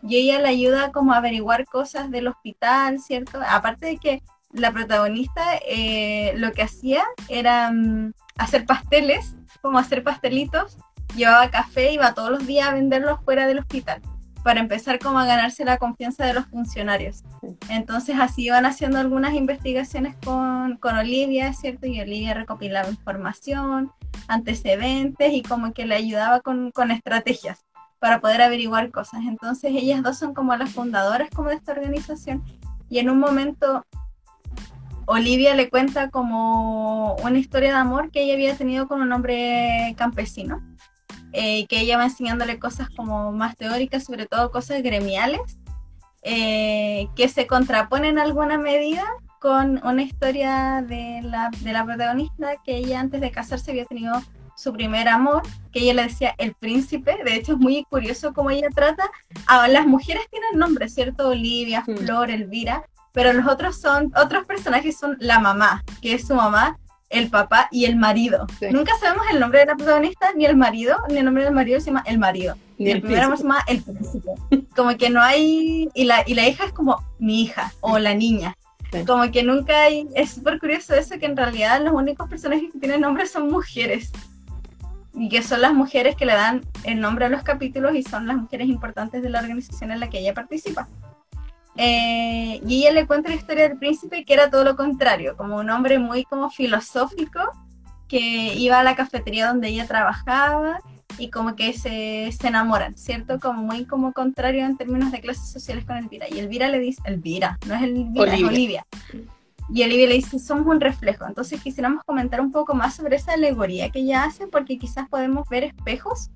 [0.03, 3.39] y ella le ayuda como a averiguar cosas del hospital, ¿cierto?
[3.47, 10.03] Aparte de que la protagonista eh, lo que hacía era mm, hacer pasteles, como hacer
[10.03, 10.79] pastelitos,
[11.17, 14.01] llevaba café y iba todos los días a venderlos fuera del hospital,
[14.43, 17.25] para empezar como a ganarse la confianza de los funcionarios.
[17.69, 21.87] Entonces así iban haciendo algunas investigaciones con, con Olivia, ¿cierto?
[21.87, 23.93] Y Olivia recopilaba información,
[24.29, 27.65] antecedentes y como que le ayudaba con, con estrategias
[27.99, 29.21] para poder averiguar cosas.
[29.27, 32.43] Entonces ellas dos son como las fundadoras como de esta organización
[32.89, 33.85] y en un momento
[35.07, 39.95] Olivia le cuenta como una historia de amor que ella había tenido con un hombre
[39.97, 40.70] campesino
[41.33, 45.41] eh, que ella va enseñándole cosas como más teóricas, sobre todo cosas gremiales,
[46.23, 49.05] eh, que se contraponen en alguna medida
[49.41, 54.21] con una historia de la, de la protagonista que ella antes de casarse había tenido
[54.55, 57.17] su primer amor, que ella le decía el príncipe.
[57.25, 59.11] De hecho, es muy curioso cómo ella trata.
[59.47, 61.29] A las mujeres tienen nombres, ¿cierto?
[61.29, 61.83] Olivia.
[61.85, 66.79] Flor, Elvira, pero los otros son, otros personajes son la mamá, que es su mamá,
[67.11, 68.47] el papá y el marido.
[68.59, 68.67] Sí.
[68.71, 71.81] Nunca sabemos el nombre de la protagonista, ni el marido, ni el nombre del marido
[71.81, 72.57] se llama el marido.
[72.79, 74.31] Ni Y el, el primer amor se llama el príncipe.
[74.75, 75.89] Como que no hay.
[75.93, 78.57] Y la, y la hija es como mi hija o la niña.
[78.93, 79.05] Sí.
[79.05, 80.09] Como que nunca hay.
[80.15, 84.13] Es súper curioso eso, que en realidad los únicos personajes que tienen nombres son mujeres.
[85.13, 88.29] Y que son las mujeres que le dan el nombre a los capítulos y son
[88.29, 90.89] las mujeres importantes de la organización en la que ella participa.
[91.77, 95.57] Eh, y ella le cuenta la historia del príncipe que era todo lo contrario, como
[95.57, 97.41] un hombre muy como filosófico
[98.09, 100.81] que iba a la cafetería donde ella trabajaba
[101.17, 103.39] y como que se, se enamoran, ¿cierto?
[103.39, 106.27] Como muy como contrario en términos de clases sociales con Elvira.
[106.29, 108.49] Y Elvira le dice, Elvira, no es Elvira, es Olivia.
[108.49, 108.87] Olivia.
[109.73, 111.25] Y Olivia le dice, somos un reflejo.
[111.27, 115.49] Entonces quisiéramos comentar un poco más sobre esa alegoría que ella hace, porque quizás podemos
[115.49, 116.31] ver espejos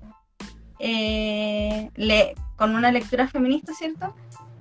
[0.79, 4.13] eh, le- con una lectura feminista, ¿cierto?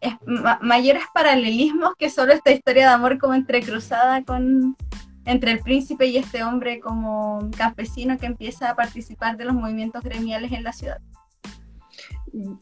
[0.05, 4.77] Es, ma- mayores paralelismos que solo esta historia de amor como entrecruzada con
[5.25, 10.03] entre el príncipe y este hombre como campesino que empieza a participar de los movimientos
[10.03, 10.99] gremiales en la ciudad.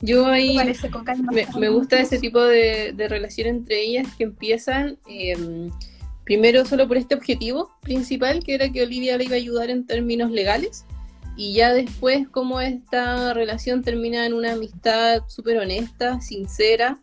[0.00, 0.57] Yo ¿Qué ahí
[1.33, 5.68] me, me gusta ese tipo de, de relación entre ellas que empiezan eh,
[6.22, 9.85] primero solo por este objetivo principal, que era que Olivia le iba a ayudar en
[9.85, 10.85] términos legales,
[11.37, 16.98] y ya después cómo esta relación termina en una amistad súper honesta, sincera.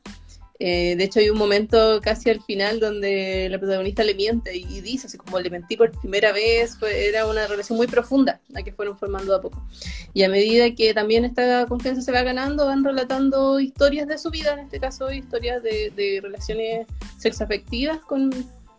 [0.61, 4.81] Eh, de hecho hay un momento casi al final donde la protagonista le miente y,
[4.81, 8.73] dice así como le mentí por primera vez, era una relación muy profunda la que
[8.73, 9.65] fueron formando a poco.
[10.13, 14.29] Y a medida que también esta confianza se va ganando, van relatando historias de su
[14.29, 18.31] vida, en este caso historias de, de relaciones sexoafectivas con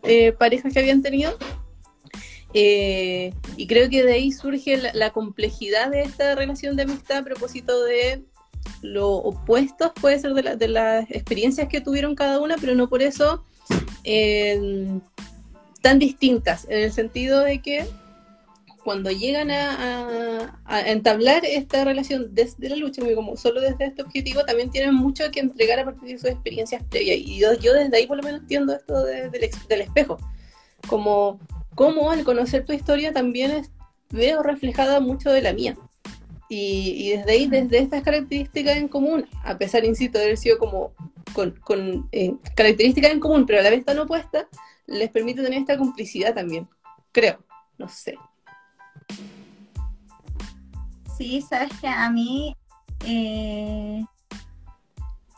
[0.03, 1.37] eh, parejas que habían tenido.
[2.53, 7.25] Eh, y creo que de ahí surge la complejidad de esta relación de amistad a
[7.25, 8.25] propósito de
[8.83, 12.89] lo opuestos, puede ser de, la- de las experiencias que tuvieron cada una, pero no
[12.89, 13.45] por eso
[14.05, 14.89] eh,
[15.83, 17.87] tan distintas, en el sentido de que
[18.85, 19.73] cuando llegan a,
[20.45, 24.95] a- a entablar esta relación desde la lucha, como solo desde este objetivo, también tienen
[24.95, 27.19] mucho que entregar a partir de sus experiencias previas.
[27.19, 30.17] Y yo, yo desde ahí por lo menos entiendo esto de- del, ex- del espejo.
[30.89, 31.39] Como,
[31.75, 33.71] como al conocer tu historia también es-
[34.09, 35.77] veo reflejada mucho de la mía.
[36.53, 40.93] Y, desde ahí, desde estas características en común, a pesar, insisto, de haber sido como
[41.33, 44.47] con, con, eh, características en común, pero a la vez tan opuestas,
[44.89, 46.69] les permite tener esta complicidad también.
[47.13, 47.39] Creo,
[47.79, 48.17] no sé.
[51.17, 52.57] Sí, sabes que a mí,
[53.07, 54.05] eh,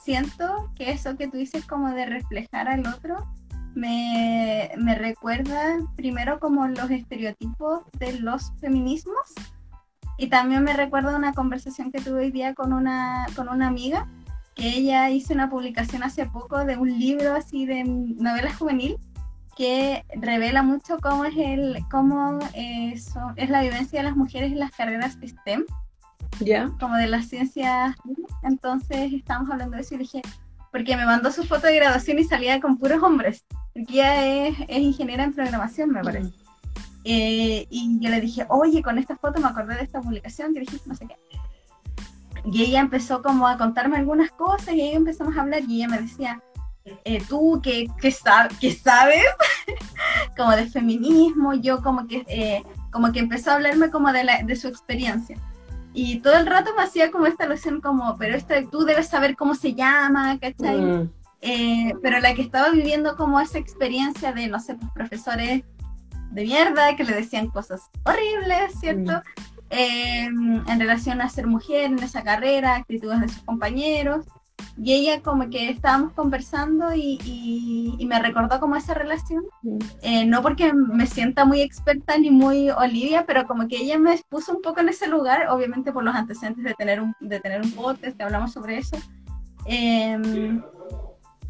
[0.03, 3.29] siento que eso que tú dices como de reflejar al otro
[3.75, 9.35] me, me recuerda primero como los estereotipos de los feminismos
[10.19, 14.07] y también me recuerda una conversación que tuve hoy día con una, con una amiga
[14.55, 18.99] que ella hizo una publicación hace poco de un libro así de novela juvenil
[19.57, 23.15] que revela mucho cómo es el cómo es
[23.51, 25.65] la vivencia de las mujeres en las carreras STEM
[26.41, 26.71] ya.
[26.81, 27.95] como de las ciencias.
[28.43, 30.23] Entonces estábamos hablando de eso y dije
[30.71, 33.45] porque me mandó su foto de graduación y salía con puros hombres
[33.75, 36.42] porque ella es, es ingeniera en programación me parece
[37.05, 40.61] eh, y yo le dije oye con esta foto me acordé de esta publicación que
[40.61, 41.17] dijiste no sé qué
[42.45, 45.89] y ella empezó como a contarme algunas cosas y ahí empezamos a hablar y ella
[45.89, 46.43] me decía,
[47.05, 49.23] eh, tú que, que, sabes
[50.37, 54.43] como de feminismo, yo como que, eh, como que empezó a hablarme como de, la,
[54.43, 55.37] de su experiencia.
[55.95, 59.37] Y todo el rato me hacía como esta alusión como, pero esta, tú debes saber
[59.37, 60.81] cómo se llama, ¿cachai?
[60.81, 61.11] Mm.
[61.43, 65.65] Eh, pero la que estaba viviendo como esa experiencia de, no sé, pues profesores
[66.33, 69.13] de mierda que le decían cosas horribles, ¿cierto?
[69.13, 69.53] Mm.
[69.75, 74.27] Em, en relación a ser mujer en esa carrera, actitudes de sus compañeros.
[74.77, 79.79] Y ella como que estábamos conversando y, me recordó como esa relación, mm.
[80.03, 84.19] eh, no porque me sienta muy experta ni muy Olivia, pero como que ella me
[84.29, 87.63] puso un poco en ese lugar, obviamente por los antecedentes de tener un, de tener
[87.63, 88.97] un podcast, que hablamos sobre eso.
[89.67, 90.61] Eh,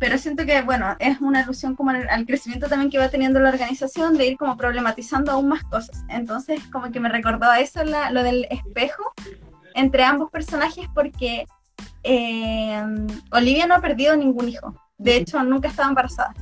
[0.02, 3.50] pero siento que, bueno, es una alusión como al, crecimiento también que va teniendo la
[3.50, 6.02] organización de ir como problematizando aún más cosas.
[6.08, 9.14] Entonces, como que me recordó a eso lo del espejo
[9.76, 11.46] entre ambos personajes porque
[12.02, 12.82] eh,
[13.30, 14.74] Olivia no ha perdido ningún hijo.
[14.98, 16.34] De hecho, nunca estaba embarazada,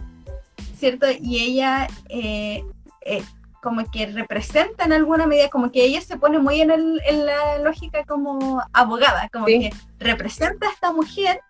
[0.79, 1.07] ¿cierto?
[1.21, 1.87] Y ella...
[2.09, 2.65] Eh,
[3.03, 3.23] eh,
[3.63, 7.27] como que representa en alguna medida, como que ella se pone muy en, el, en
[7.27, 11.43] la lógica como abogada, como que representa a esta mujer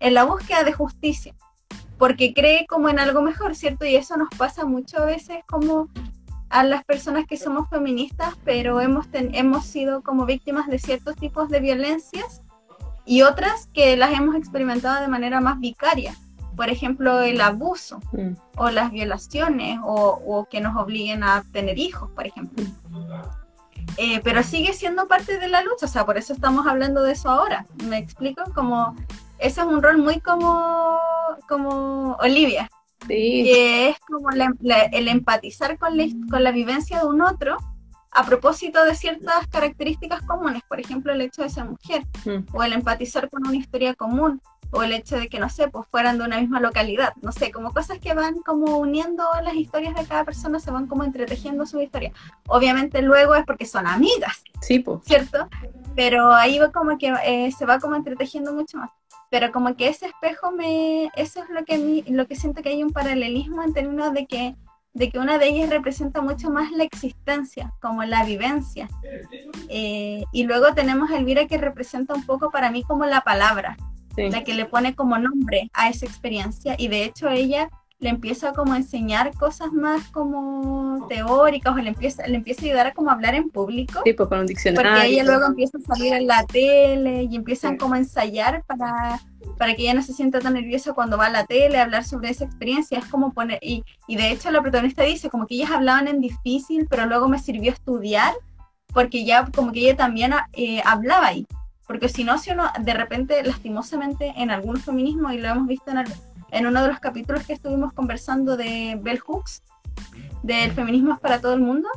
[0.00, 1.34] en la búsqueda de justicia
[1.98, 3.84] porque cree como en algo mejor, ¿cierto?
[3.84, 5.88] Y eso nos pasa muchas veces como
[6.48, 11.50] a las personas que somos feministas, pero hemos, hemos sido como víctimas de ciertos tipos
[11.50, 12.42] de violencias
[13.04, 16.14] y otras que las hemos experimentado de manera más vicaria.
[16.56, 18.32] Por ejemplo, el abuso mm.
[18.56, 22.64] o las violaciones o, que nos obliguen a tener hijos, por ejemplo.
[23.96, 27.12] Eh, pero sigue siendo parte de la lucha, o sea, por eso estamos hablando de
[27.12, 27.66] eso ahora.
[27.84, 28.42] ¿Me explico?
[28.54, 28.94] Como
[29.38, 30.98] ese es un rol muy como,
[31.48, 32.70] como Olivia,
[33.06, 37.56] que es como el empatizar con la, con la vivencia de un otro
[38.10, 42.56] a propósito de ciertas características comunes, por ejemplo el hecho de ser mujer, mm.
[42.56, 45.86] o el empatizar con una historia común, o el hecho de que, no sé, pues
[45.88, 49.94] fueran de una misma localidad, no sé, como cosas que van como uniendo las historias
[49.94, 52.12] de cada persona, se van como entretejiendo su historia.
[52.48, 55.00] Obviamente luego es porque son amigas, sí, pues.
[55.04, 55.48] ¿cierto?
[55.96, 58.90] Pero ahí va como que eh, se va como entretejiendo mucho más
[59.30, 62.82] pero como que ese espejo me, eso es lo que, lo que siento que hay
[62.82, 64.56] un paralelismo en términos de que,
[64.94, 68.88] de que una de ellas representa mucho más la existencia, como la vivencia.
[69.68, 73.76] Eh, y luego tenemos a Elvira que representa un poco para mí como la palabra,
[74.16, 76.74] la que le pone como nombre a esa experiencia.
[76.78, 77.68] Y de hecho ella
[78.00, 82.64] le empieza como a enseñar cosas más como teóricas o le empieza, le empieza a
[82.66, 84.02] ayudar a como hablar en público.
[84.04, 84.92] Sí, pues con un diccionario.
[84.92, 89.20] Porque ella luego empieza a salir en la tele y empiezan como a ensayar para,
[89.56, 92.04] para que ella no se sienta tan nerviosa cuando va a la tele a hablar
[92.04, 92.98] sobre esa experiencia.
[92.98, 96.20] Es como poner, y, y de hecho la protagonista dice como que ellas hablaban en
[96.20, 98.32] difícil, pero luego me sirvió estudiar
[98.92, 101.46] porque ya como que ella también eh, hablaba ahí.
[101.86, 105.90] Porque si no, si uno de repente, lastimosamente, en algunos feminismos, y lo hemos visto
[105.90, 106.04] en,
[106.50, 109.62] en uno de los capítulos que estuvimos conversando de Bell Hooks,
[110.42, 111.88] del feminismo es para todo el mundo,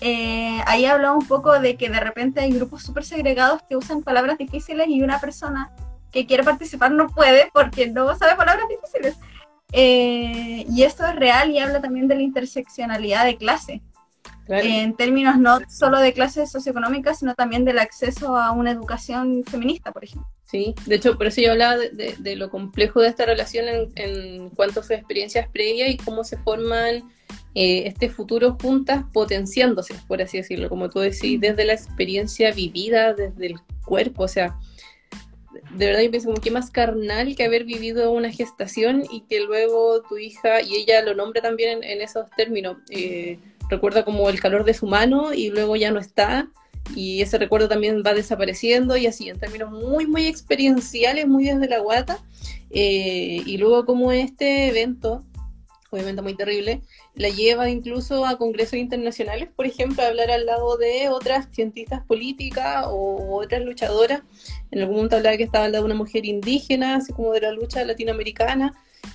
[0.00, 4.02] eh, ahí hablaba un poco de que de repente hay grupos súper segregados que usan
[4.02, 5.72] palabras difíciles y una persona
[6.10, 9.16] que quiere participar no puede porque no sabe palabras difíciles.
[9.72, 13.82] Eh, y esto es real y habla también de la interseccionalidad de clase.
[14.48, 19.92] en términos no solo de clases socioeconómicas, sino también del acceso a una educación feminista,
[19.92, 20.28] por ejemplo.
[20.50, 24.80] Sí, de hecho, por eso yo hablaba de, lo complejo de esta relación en, cuanto
[24.80, 27.08] a experiencias previas y cómo se forman
[27.54, 33.14] eh, este futuro juntas potenciándose, por así decirlo, como tú decís, desde la experiencia vivida,
[33.14, 34.58] desde el cuerpo, o sea,
[35.72, 39.40] de verdad yo pienso como que más carnal que haber vivido una gestación y que
[39.40, 43.38] luego tu hija, y ella lo nombra también en, esos términos, eh,
[43.68, 46.50] recuerda como el calor de su mano y luego ya no está,
[46.96, 51.68] y ese recuerdo también va desapareciendo y así, en términos muy, muy experienciales, muy desde
[51.68, 52.18] la guata.
[52.70, 55.24] Eh, y luego como este evento
[55.90, 56.82] obviamente muy terrible,
[57.14, 62.04] la lleva incluso a congresos internacionales, por ejemplo, a hablar al lado de otras cientistas
[62.06, 64.22] políticas o otras luchadoras.
[64.70, 67.40] En algún momento hablaba que estaba al lado de una mujer indígena, así como de
[67.40, 68.72] la lucha latinoamericana,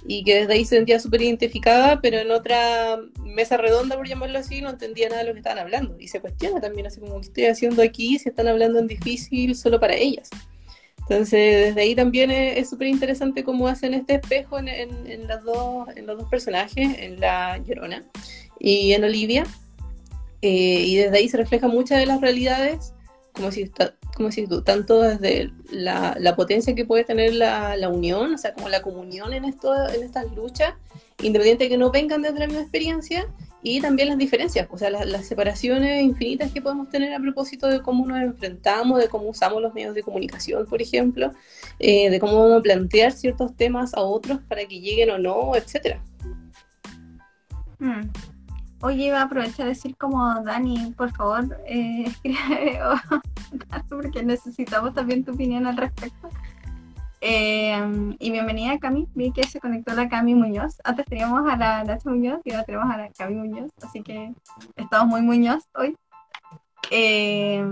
[0.07, 4.39] y que desde ahí se sentía súper identificada, pero en otra mesa redonda, por llamarlo
[4.39, 5.97] así, no entendía nada de lo que estaban hablando.
[5.99, 9.55] Y se cuestiona también, así como, ¿qué estoy haciendo aquí si están hablando en difícil
[9.55, 10.29] solo para ellas?
[11.07, 16.07] Entonces, desde ahí también es súper interesante cómo hacen este espejo en, las dos, en
[16.07, 18.03] los dos personajes, en la Llorona
[18.59, 19.43] y en Olivia.
[20.41, 22.93] Eh, y desde ahí se refleja muchas de las realidades,
[23.33, 23.71] como si,
[24.15, 28.37] como si tú, tanto desde la, la potencia que puede tener la, la, unión, o
[28.37, 30.73] sea, como la comunión en, esto, en estas luchas,
[31.21, 33.27] independiente de que no vengan de otra misma experiencia,
[33.61, 37.81] y también las diferencias, o sea, las, separaciones infinitas que podemos tener a propósito de
[37.81, 41.31] cómo nos enfrentamos, de cómo usamos los medios de comunicación, por ejemplo,
[41.79, 45.55] eh, de cómo vamos a plantear ciertos temas a otros para que lleguen o no,
[45.55, 46.01] etcétera.
[47.79, 48.03] Hmm.
[48.85, 52.79] Oye, iba a aprovechar de decir como Dani, por favor, eh, escribe
[53.89, 56.29] porque necesitamos también tu opinión al respecto.
[57.19, 60.77] Eh, y bienvenida Cami, vi que se conectó la Cami Muñoz.
[60.83, 64.35] Antes teníamos a la Nacha Muñoz y ahora tenemos a la Cami Muñoz, así que
[64.75, 65.97] estamos muy Muñoz hoy.
[66.91, 67.67] Eh,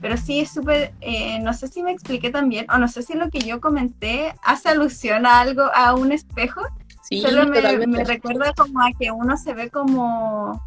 [0.00, 3.14] pero sí es súper, eh, no sé si me expliqué también, o no sé si
[3.14, 6.62] lo que yo comenté hace alusión a algo, a un espejo.
[7.08, 10.60] Sí, Solo me, me recuerda como a que uno se ve como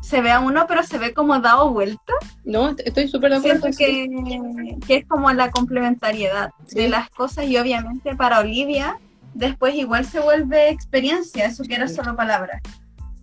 [0.00, 2.12] se ve a uno, pero se ve como dado vuelta.
[2.44, 3.72] No, estoy súper de acuerdo.
[3.72, 8.98] Siento que, que, es como la complementariedad de las cosas y obviamente para Olivia
[9.34, 12.60] después igual se vuelve experiencia, eso que era solo palabras.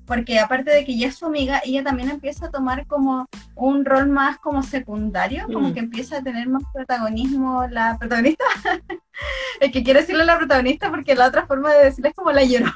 [0.05, 3.83] Porque aparte de que ella es su amiga, ella también empieza a tomar como un
[3.83, 5.73] rol más como secundario, como mm.
[5.73, 8.45] que empieza a tener más protagonismo la protagonista.
[9.59, 12.43] es que quiero decirle la protagonista porque la otra forma de decirle es como la
[12.43, 12.73] llorona.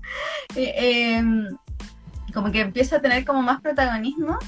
[0.56, 1.48] eh, em,
[2.32, 4.38] como que empieza a tener como más protagonismo.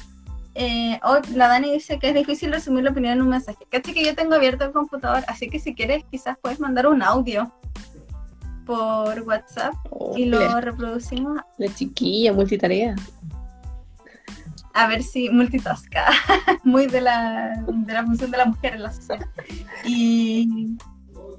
[0.55, 3.67] Eh, hoy la Dani dice que es difícil resumir la opinión en un mensaje.
[3.71, 7.03] Caché que yo tengo abierto el computador, así que si quieres quizás puedes mandar un
[7.03, 7.51] audio
[8.67, 9.75] por WhatsApp
[10.17, 11.41] y lo reproducimos.
[11.59, 12.95] La chiquilla, multitarea.
[14.75, 16.07] A ver si multitasca,
[16.65, 19.27] muy de la, de la función de la mujer en la sociedad.
[19.85, 20.77] Y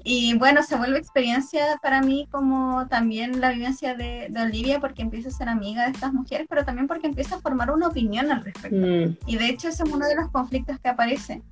[0.06, 5.30] y bueno, se vuelve experiencia para mí como también la vivencia de, Olivia porque empieza
[5.30, 8.44] a ser amiga de estas mujeres, pero también porque empieza a formar una opinión al
[8.44, 8.76] respecto.
[8.76, 9.16] Mm.
[9.26, 11.42] Y de hecho ese es uno de los conflictos que aparece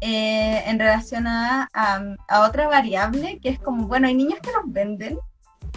[0.00, 4.72] eh, en relación a, a, otra variable, que es como, bueno, hay niños que los
[4.72, 5.16] venden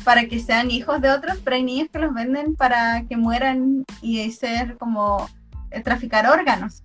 [0.03, 3.85] para que sean hijos de otros, pero hay niños que los venden para que mueran
[4.01, 5.29] y ser como
[5.69, 6.81] eh, traficar órganos.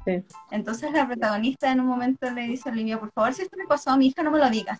[0.51, 3.66] Entonces la protagonista en un momento le dice a Olivia, por favor, si esto me
[3.66, 4.78] pasó a mi hija, no me lo digas.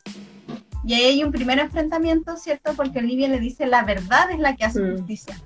[0.85, 2.73] Y ahí hay un primer enfrentamiento, ¿cierto?
[2.75, 4.97] Porque Olivia le dice, la verdad es la que hace mm.
[4.97, 5.37] justicia.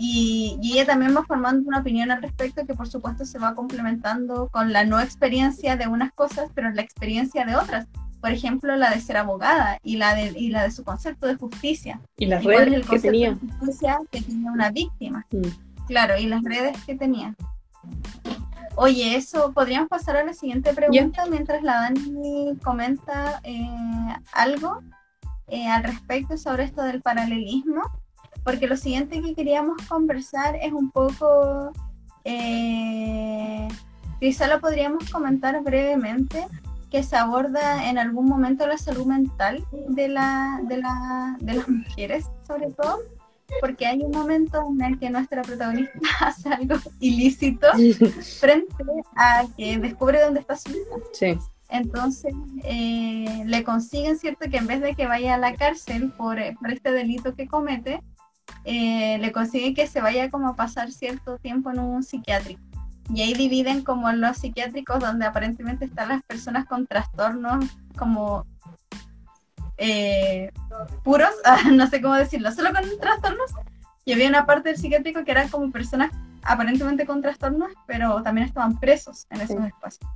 [0.00, 4.48] Y, ella también va formando una opinión al respecto que por supuesto se va complementando
[4.48, 7.86] con la no experiencia de unas cosas, pero la experiencia de otras.
[8.20, 11.34] Por ejemplo, la de ser abogada y la de, y la de su concepto de
[11.34, 12.00] justicia.
[12.16, 13.30] Y las redes que tenía.
[13.34, 15.26] De justicia que tenía una víctima.
[15.32, 15.86] Mm.
[15.88, 17.34] Claro, y las redes que tenía.
[18.80, 23.66] Oye, eso, podríamos pasar a la siguiente pregunta mientras la Dani comenta eh,
[24.32, 24.82] algo
[25.48, 27.82] eh, al respecto sobre esto del paralelismo,
[28.44, 31.72] porque lo siguiente que queríamos conversar es un poco,
[32.22, 33.66] eh,
[34.20, 36.46] quizá lo podríamos comentar brevemente,
[36.88, 41.68] que se aborda en algún momento la salud mental de, la, de, la, de las
[41.68, 43.00] mujeres, sobre todo
[43.60, 47.66] porque hay un momento en el que nuestra protagonista hace algo ilícito
[48.40, 48.84] frente
[49.16, 50.96] a que descubre dónde está su hija.
[51.12, 51.38] Sí.
[51.70, 52.32] Entonces
[52.64, 54.48] eh, le consiguen, ¿cierto?
[54.50, 58.02] Que en vez de que vaya a la cárcel por, eh, este delito que comete,
[58.64, 62.62] eh, le consiguen que se vaya como a pasar cierto tiempo en un psiquiátrico.
[63.12, 67.64] Y ahí dividen como los psiquiátricos donde aparentemente están las personas con trastornos
[67.96, 68.46] como
[69.78, 70.50] eh,
[71.02, 71.30] puros,
[71.72, 73.50] no sé cómo decirlo, solo con trastornos.
[74.04, 76.10] Y había una parte del psiquiátrico que eran como personas
[76.42, 80.10] aparentemente con trastornos, pero también estaban presos en esos espacios.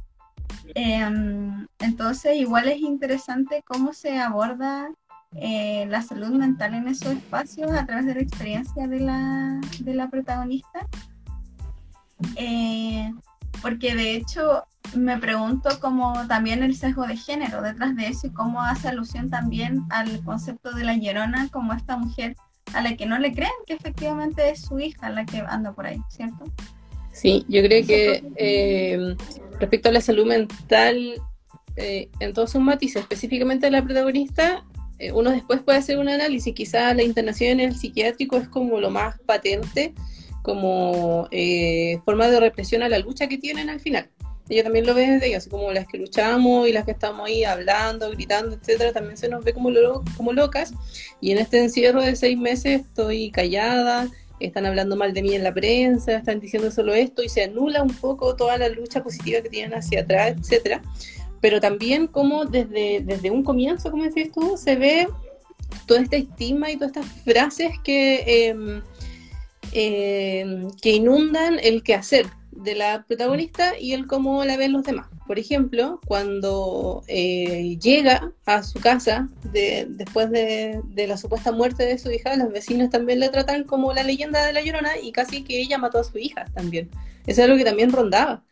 [0.74, 4.88] Em, entonces, igual es interesante cómo se aborda
[5.34, 9.94] eh, la salud mental en esos espacios a través de la experiencia de la, de
[9.94, 10.86] la protagonista.
[12.36, 13.12] Eh,
[13.60, 14.64] porque de hecho
[14.96, 19.30] me pregunto cómo también el sesgo de género detrás de eso y cómo hace alusión
[19.30, 22.36] también al concepto de la llorona como esta mujer
[22.74, 25.86] a la que no le creen que efectivamente es su hija la que anda por
[25.86, 26.44] ahí, ¿cierto?
[27.12, 29.16] Sí, yo creo que eh,
[29.58, 31.14] respecto a la salud mental,
[31.76, 34.64] eh, en todos sus matices, específicamente la protagonista,
[34.98, 38.80] eh, uno después puede hacer un análisis, quizás la internación en el psiquiátrico es como
[38.80, 39.94] lo más patente,
[40.42, 44.10] como eh, forma de represión a la lucha que tienen al final.
[44.52, 47.26] Ella también lo ve desde ellos, así como las que luchamos y las que estamos
[47.26, 49.70] ahí hablando, gritando, etcétera, también se nos ve como,
[50.14, 50.74] como locas.
[51.22, 55.42] Y en este encierro de seis meses estoy callada, están hablando mal de mí en
[55.42, 59.40] la prensa, están diciendo solo esto y se anula un poco toda la lucha positiva
[59.40, 60.82] que tienen hacia atrás, etcétera.
[61.40, 65.08] Pero también como desde, desde un comienzo, como decís tú, se ve
[65.86, 68.82] todo este estigma y todas estas frases que, em,
[69.72, 72.26] em, que inundan el quehacer
[72.62, 75.08] de la protagonista y el cómo la ven los demás.
[75.26, 82.10] Por ejemplo, cuando eh, llega a su casa después de, la supuesta muerte de su
[82.10, 85.60] hija, los vecinos también la tratan como la leyenda de la llorona y casi que
[85.60, 86.90] ella mató a su hija también.
[87.26, 88.42] Eso es algo que también rondaba.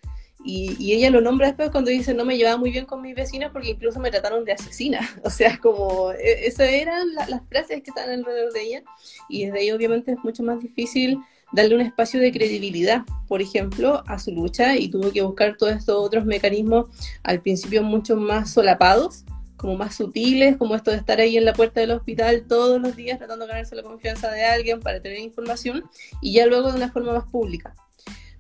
[0.42, 3.50] Y, ella lo nombra después cuando dice no me llevaba muy bien con mis vecinos
[3.52, 5.00] porque incluso me trataron de asesina.
[5.24, 8.82] O sea, como e, esas eran las frases que están alrededor de ella
[9.28, 11.18] y desde ahí obviamente es mucho más difícil
[11.53, 15.72] darle un espacio de credibilidad, por ejemplo, a su lucha y tuvo que buscar todos
[15.72, 16.88] estos otros mecanismos
[17.22, 19.24] al principio mucho más solapados,
[19.57, 22.96] como más sutiles, como esto de estar ahí en la puerta del hospital todos los
[22.96, 25.84] días tratando de ganarse la confianza de alguien para tener información
[26.22, 27.74] y ya luego de una forma más pública.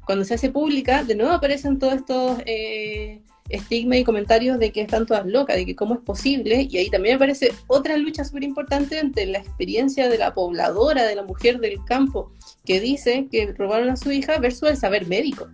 [0.06, 4.82] Cuando se hace pública, de nuevo aparecen todos estos eh, estigma y comentarios de que
[4.82, 8.44] están todas locas, de que cómo es posible, y ahí también aparece otra lucha súper
[8.44, 12.32] importante entre la experiencia de la pobladora, de la mujer del campo,
[12.64, 15.48] que dice que robaron a su hija, versus el saber médico.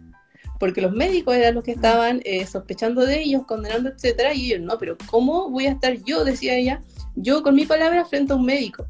[0.58, 4.60] Porque los médicos eran los que estaban eh, sospechando de ellos, condenando, etcétera, y ellos,
[4.64, 6.80] no, pero ¿cómo voy a estar yo, decía ella,
[7.14, 8.86] yo con mi palabra frente a un médico?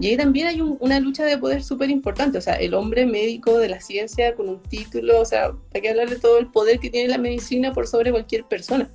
[0.00, 3.58] Y ahí también hay una lucha de poder súper importante, o sea, el hombre médico
[3.58, 6.80] de la ciencia con un título, o sea, hay que hablar de todo el poder
[6.80, 8.90] que tiene la medicina por sobre cualquier persona.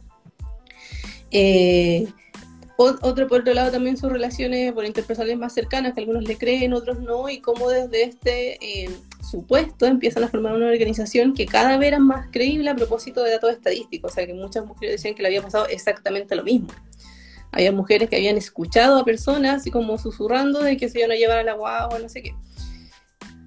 [1.30, 2.08] Eh,
[2.78, 6.74] otro, por otro lado, también sus relaciones por interpersonales más cercanas, que algunos le creen,
[6.74, 8.90] otros no, y cómo desde este eh,
[9.22, 13.32] supuesto empiezan a formar una organización que cada vez era más creíble a propósito de
[13.32, 16.68] datos estadísticos, o sea, que muchas mujeres decían que le había pasado exactamente lo mismo.
[17.56, 21.16] Había mujeres que habían escuchado a personas así como susurrando de que se iban a
[21.16, 22.36] llevar a la guagua, no sé qué.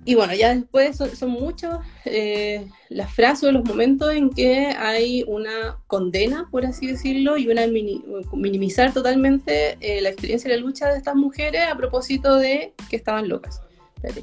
[0.06, 4.68] Y bueno, ya después son, son muchos eh, las frases o los momentos en que
[4.68, 7.66] hay una condena, por así decirlo, y una
[8.32, 12.96] minimizar totalmente eh, la experiencia y la lucha de estas mujeres a propósito de que
[12.96, 13.60] estaban locas.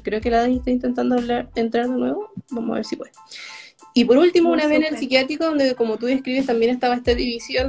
[0.02, 2.32] creo que la Dani está intentando hablar, entrar de nuevo.
[2.50, 3.12] Vamos a ver si puede.
[3.94, 7.14] Y por último, una vez en el psiquiátrico, donde como tú describes, también estaba esta
[7.14, 7.68] división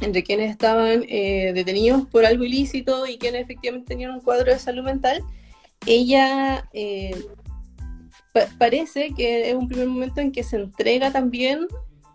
[0.00, 4.58] entre quienes estaban eh, detenidos por algo ilícito y quienes efectivamente tenían un cuadro de
[4.58, 5.22] salud mental,
[5.86, 7.16] ella eh,
[8.58, 11.66] parece que es un primer momento en que se entrega también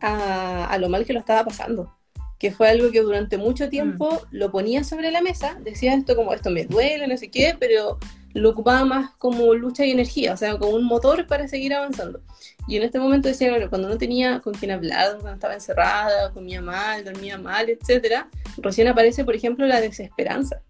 [0.02, 1.96] a, lo mal que lo estaba pasando,
[2.40, 4.36] que fue algo que durante mucho tiempo mm.
[4.36, 8.00] lo ponía sobre la mesa, decía esto como esto me duele, no sé qué, pero
[8.34, 12.22] lo ocupaba más como lucha y energía, o sea, como un motor para seguir avanzando.
[12.68, 16.32] Y en este momento decía, claro, cuando no tenía con quién hablar, cuando estaba encerrada,
[16.32, 20.62] comía mal, dormía mal, etcétera, recién aparece, por ejemplo, la desesperanza.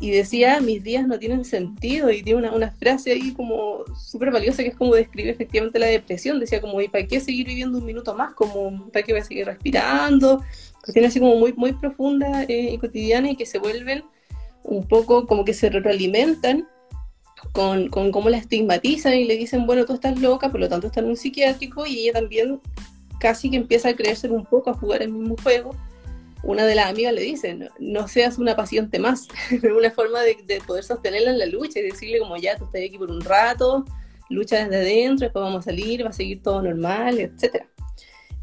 [0.00, 4.30] Y decía, mis días no tienen sentido, y tiene una, una frase ahí como súper
[4.30, 6.38] valiosa que es como describe efectivamente la depresión.
[6.38, 8.34] Decía como, ¿y para qué seguir viviendo un minuto más?
[8.34, 10.44] Como, ¿para qué voy a seguir respirando?
[10.82, 14.04] Cuestiones así como muy, muy profundas eh, y cotidianas y que se vuelven
[14.62, 16.68] un poco como que se retroalimentan
[17.54, 20.98] con, cómo la estigmatizan y le dicen, bueno, tú estás loca, por lo tanto está
[20.98, 22.60] en un psiquiátrico y ella también
[23.20, 25.70] casi que empieza a creerse un poco, a jugar el mismo juego.
[26.42, 29.28] Una de las amigas le dice, no, seas una paciente más,
[29.76, 30.36] una forma de,
[30.66, 33.84] poder sostenerla en la lucha y decirle como ya, tú estás aquí por un rato,
[34.30, 37.68] lucha desde adentro, después vamos a salir, va a seguir todo normal, etcétera.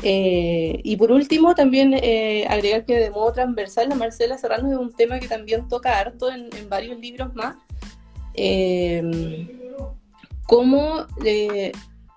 [0.04, 4.78] Eh, y por último, también eh, agregar que de modo transversal la Marcela Serrano es
[4.78, 7.58] un tema que también toca harto en varios libros más,
[8.34, 9.48] eh,
[10.46, 11.06] cómo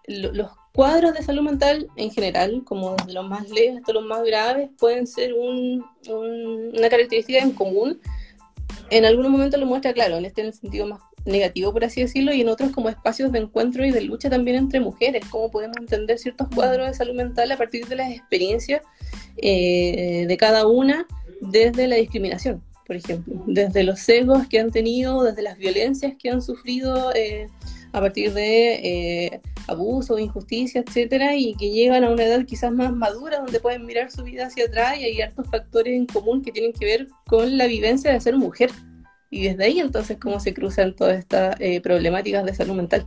[0.07, 4.25] los cuadros de salud mental en general, como desde los más leves hasta los más
[4.25, 8.01] graves, pueden ser una característica en común.
[8.91, 12.03] En algunos momentos lo muestra claro, en este en el sentido más negativo, por así
[12.03, 15.51] decirlo, y en otros como espacios de encuentro y de lucha también entre mujeres, cómo
[15.51, 18.83] podemos entender ciertos cuadros de salud mental a partir de las experiencias
[19.37, 21.07] eh, de cada una
[21.41, 26.30] desde la discriminación por ejemplo, desde los sesgos que han tenido, desde las violencias que
[26.30, 27.49] han sufrido eh,
[27.93, 32.93] a partir de eh, abuso, injusticia, etcétera, y que llegan a una edad quizás más
[32.93, 36.53] madura donde pueden mirar su vida hacia atrás y hay hartos factores en común que
[36.53, 38.70] tienen que ver con la vivencia de ser mujer.
[39.30, 43.07] Y desde ahí entonces cómo se cruzan todas estas eh, problemáticas de salud mental.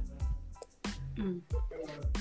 [1.18, 1.40] Mm.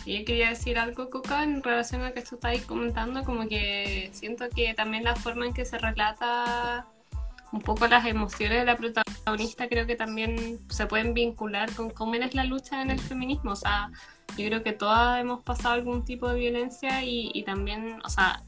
[0.04, 4.10] Y yo quería decir algo, Coca, en relación a que tú estás comentando, como que
[4.12, 6.86] siento que también la forma en que se relata
[7.56, 12.14] un poco las emociones de la protagonista creo que también se pueden vincular con cómo
[12.14, 13.52] es la lucha en el feminismo.
[13.52, 13.90] O sea,
[14.36, 18.42] yo creo que todas hemos pasado algún tipo de violencia y, también, o sea,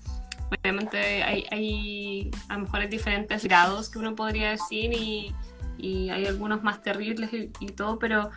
[0.50, 5.34] obviamente hay, hay, a lo mejor hay diferentes grados que uno podría decir y,
[5.78, 8.30] y hay algunos más terribles y todo, pero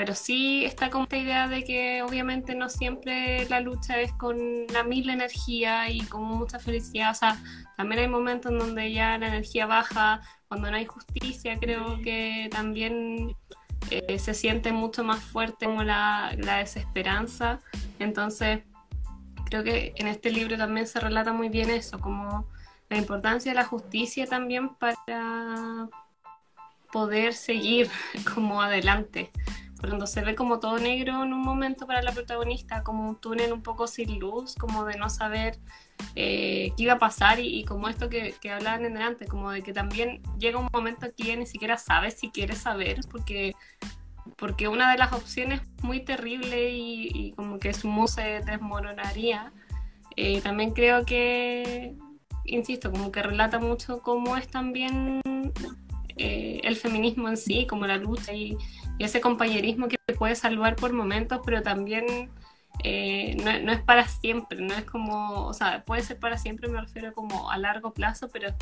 [0.00, 4.38] pero sí está como esta idea de que obviamente no siempre la lucha es con
[4.72, 7.36] la mil energía y con mucha felicidad, o sea,
[7.76, 12.48] también hay momentos en donde ya la energía baja, cuando no hay justicia, creo que
[12.50, 13.36] también
[13.90, 17.60] eh, se siente mucho más fuerte como la, la desesperanza,
[17.98, 18.60] entonces
[19.50, 22.48] creo que en este libro también se relata muy bien eso, como
[22.88, 25.90] la importancia de la justicia también para
[26.90, 27.90] poder seguir
[28.34, 29.30] como adelante
[29.80, 33.52] cuando se ve como todo negro en un momento para la protagonista, como un túnel
[33.52, 35.58] un poco sin luz, como de no saber
[36.16, 39.62] eh, qué iba a pasar y, como esto que, que, hablaban en delante, como de
[39.62, 43.54] que también llega un momento que ni siquiera sabes si quieres saber, porque,
[44.36, 49.52] porque una de las opciones muy terrible y, como que su mundo se desmoronaría.
[50.16, 51.96] Eh, también creo que,
[52.44, 55.22] insisto, como que relata mucho cómo es también
[56.16, 58.58] eh, el feminismo en sí, como la lucha y,
[59.04, 62.30] ese compañerismo que te puede salvar por momentos, pero también
[62.84, 66.80] eh, no, es para siempre, no es como, o sea, puede ser para siempre, me
[66.80, 68.54] refiero como a largo plazo, pero,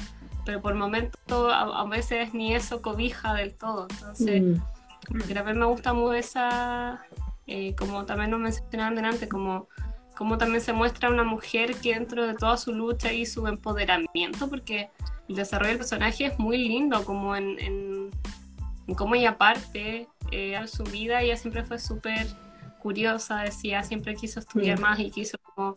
[0.44, 3.86] pero por momentos a, veces ni eso cobija del todo.
[3.90, 5.38] Entonces, mm.
[5.38, 7.04] a me gusta mucho esa,
[7.46, 9.68] eh, como también nos mencionaban delante, como
[10.18, 14.50] como también se muestra una mujer que dentro de toda su lucha y su empoderamiento,
[14.50, 14.90] porque
[15.28, 18.10] el desarrollo del personaje es muy lindo, como en, en,
[18.94, 22.26] cómo ella parte eh, su vida, ella siempre fue súper
[22.78, 25.76] curiosa, decía, siempre quiso estudiar más y quiso como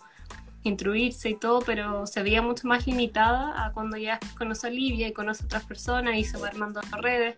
[0.63, 5.07] instruirse y todo, pero se veía mucho más limitada a cuando ya conoce a Livia
[5.07, 7.37] y conoce a otras personas y se va armando redes.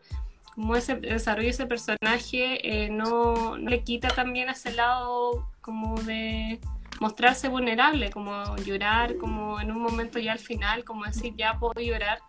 [0.54, 6.00] Como ese desarrollo de ese personaje eh, no, no, le quita también ese lado como
[6.04, 6.60] de
[7.00, 11.82] mostrarse vulnerable, como llorar, como en un momento ya al final, como decir ya puedo
[11.82, 12.20] llorar,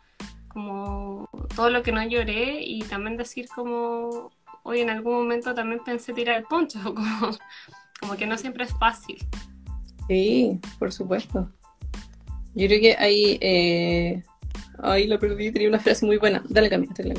[0.54, 4.30] como todo lo que no lloré y también decir como
[4.62, 7.36] hoy en algún momento también pensé tirar el poncho, como,
[8.00, 9.18] como que no siempre es fácil.
[10.08, 11.50] Sí, por supuesto.
[12.54, 14.22] Yo creo que ahí, eh...
[14.78, 16.42] ahí lo perdí, tenía una frase muy buena.
[16.48, 17.14] Dale, Camila, la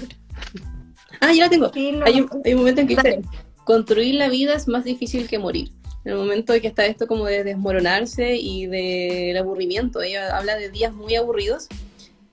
[1.21, 1.71] Ah, ya la tengo.
[1.75, 3.21] hay, un, hay, un, momento en que dice,
[3.63, 5.71] construir la vida es más difícil que morir
[6.05, 10.01] en el momento de que está esto como de desmoronarse y del aburrimiento.
[10.01, 11.67] Ella habla de días muy aburridos.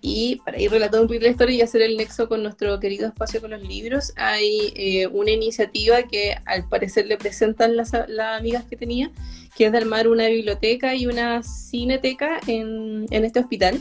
[0.05, 3.07] Y para ir relatando un poquito la historia y hacer el nexo con nuestro querido
[3.07, 8.41] espacio con los libros, hay eh, una iniciativa que al parecer le presentan las, las,
[8.41, 9.13] amigas que tenía,
[9.57, 13.81] que es de armar una biblioteca y una cineteca en, en este hospital.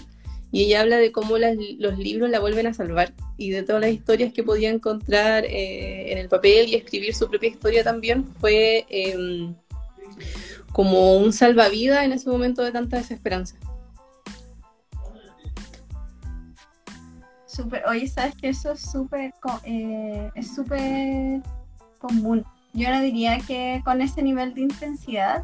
[0.51, 3.81] Y ella habla de cómo las, los libros la vuelven a salvar y de todas
[3.81, 8.25] las historias que podía encontrar eh, en el papel y escribir su propia historia también
[8.39, 9.55] fue em,
[10.71, 13.55] como un salvavidas en ese momento de tanta desesperanza.
[17.51, 19.33] Súper, oye, sabes que eso es súper
[19.65, 21.41] eh, es súper
[21.99, 22.45] común.
[22.73, 25.43] Yo no diría que con ese nivel de intensidad,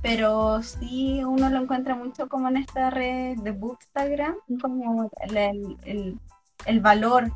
[0.00, 6.20] pero sí uno lo encuentra mucho como en esta red de Bookstagram, como el, el,
[6.66, 7.32] el valor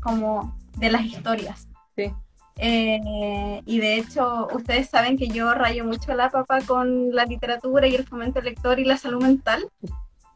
[0.00, 1.68] como de las historias.
[1.96, 2.10] Sí.
[2.58, 7.86] Eh, y de hecho, ustedes saben que yo rayo mucho la papa con la literatura
[7.86, 9.68] y el fomento lector y la salud mental,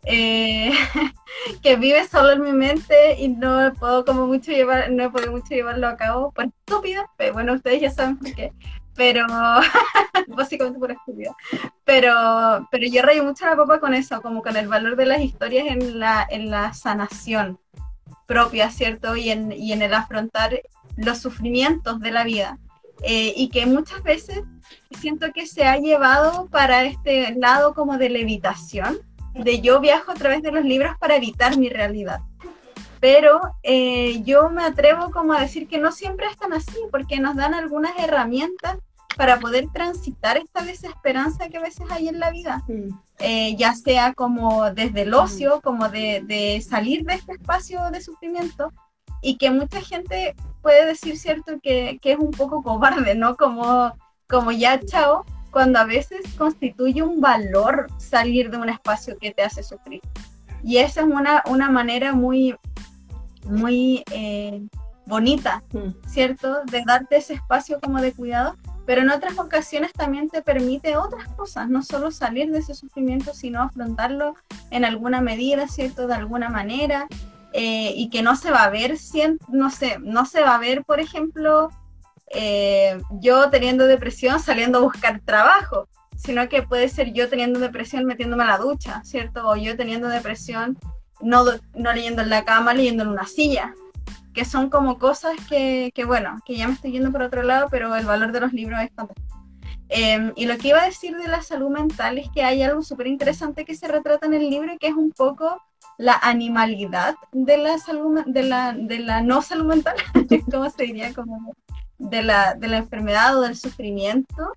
[0.04, 0.72] eh,
[1.62, 5.32] que vive solo en mi mente y no puedo como mucho llevar, no he podido
[5.32, 8.52] mucho llevarlo a cabo por estúpida, pero bueno, ustedes ya saben por qué.
[8.96, 9.26] Pero,
[10.28, 11.34] básicamente por estúpida.
[11.84, 15.20] Pero, pero yo rayo mucho la papa con eso, como con el valor de las
[15.20, 17.58] historias en la, en la sanación
[18.26, 19.16] propia, ¿cierto?
[19.16, 20.60] Y en, y en el afrontar
[20.96, 22.58] los sufrimientos de la vida
[23.02, 24.42] eh, y que muchas veces
[24.98, 28.98] siento que se ha llevado para este lado como de levitación,
[29.34, 32.20] de yo viajo a través de los libros para evitar mi realidad.
[33.00, 37.34] Pero eh, yo me atrevo como a decir que no siempre están así, porque nos
[37.36, 38.76] dan algunas herramientas
[39.16, 42.88] para poder transitar esta desesperanza que a veces hay en la vida, mm.
[43.18, 48.00] eh, ya sea como desde el ocio, como de, de, salir de este espacio de
[48.00, 48.72] sufrimiento,
[49.20, 53.36] y que mucha gente puede decir, ¿cierto?, que, que, es un poco cobarde, ¿no?
[53.36, 53.92] Como,
[54.28, 59.42] como ya, chao, cuando a veces constituye un valor salir de un espacio que te
[59.42, 60.00] hace sufrir.
[60.62, 62.56] Y esa es una, una manera muy,
[63.44, 64.62] muy eh,
[65.06, 66.08] bonita, mm.
[66.08, 70.96] ¿cierto?, de darte ese espacio como de cuidado, pero en otras ocasiones también te permite
[70.96, 74.34] otras cosas, no solo salir de ese sufrimiento, sino afrontarlo
[74.70, 77.06] en alguna medida, ¿cierto?, de alguna manera,
[77.52, 78.96] eh, y que no se va a ver,
[79.48, 81.70] no sé, no se va a ver, por ejemplo,
[82.30, 88.04] eh, yo teniendo depresión saliendo a buscar trabajo, sino que puede ser yo teniendo depresión
[88.04, 89.48] metiéndome a la ducha, ¿cierto?
[89.48, 90.78] O yo teniendo depresión
[91.20, 93.74] no, no leyendo en la cama, leyendo en una silla,
[94.32, 97.68] que son como cosas que, que, bueno, que ya me estoy yendo por otro lado,
[97.70, 99.40] pero el valor de los libros es fantástico.
[99.88, 102.80] Em, y lo que iba a decir de la salud mental es que hay algo
[102.82, 105.60] súper interesante que se retrata en el libro, que es un poco
[105.98, 109.96] la animalidad de la salud, de la, de la no salud mental,
[110.50, 111.12] ¿cómo se diría?
[111.12, 111.54] Como
[112.00, 114.52] de la, de la enfermedad o del sufrimiento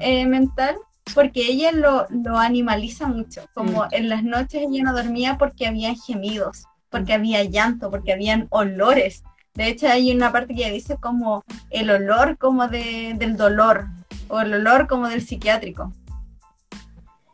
[0.00, 0.76] eh, mental,
[1.14, 3.88] porque ella lo, lo, animaliza mucho, como mm.
[3.92, 9.22] en las noches ella no dormía porque había gemidos, porque había llanto, porque habían olores.
[9.54, 13.86] De hecho, hay una parte que dice como el olor como de, del dolor
[14.28, 15.92] o el olor como del psiquiátrico.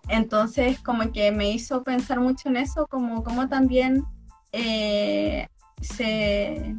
[0.08, 4.04] Entonces, como que me hizo pensar mucho en eso, como, como también
[4.52, 5.48] eh,
[5.80, 6.74] se...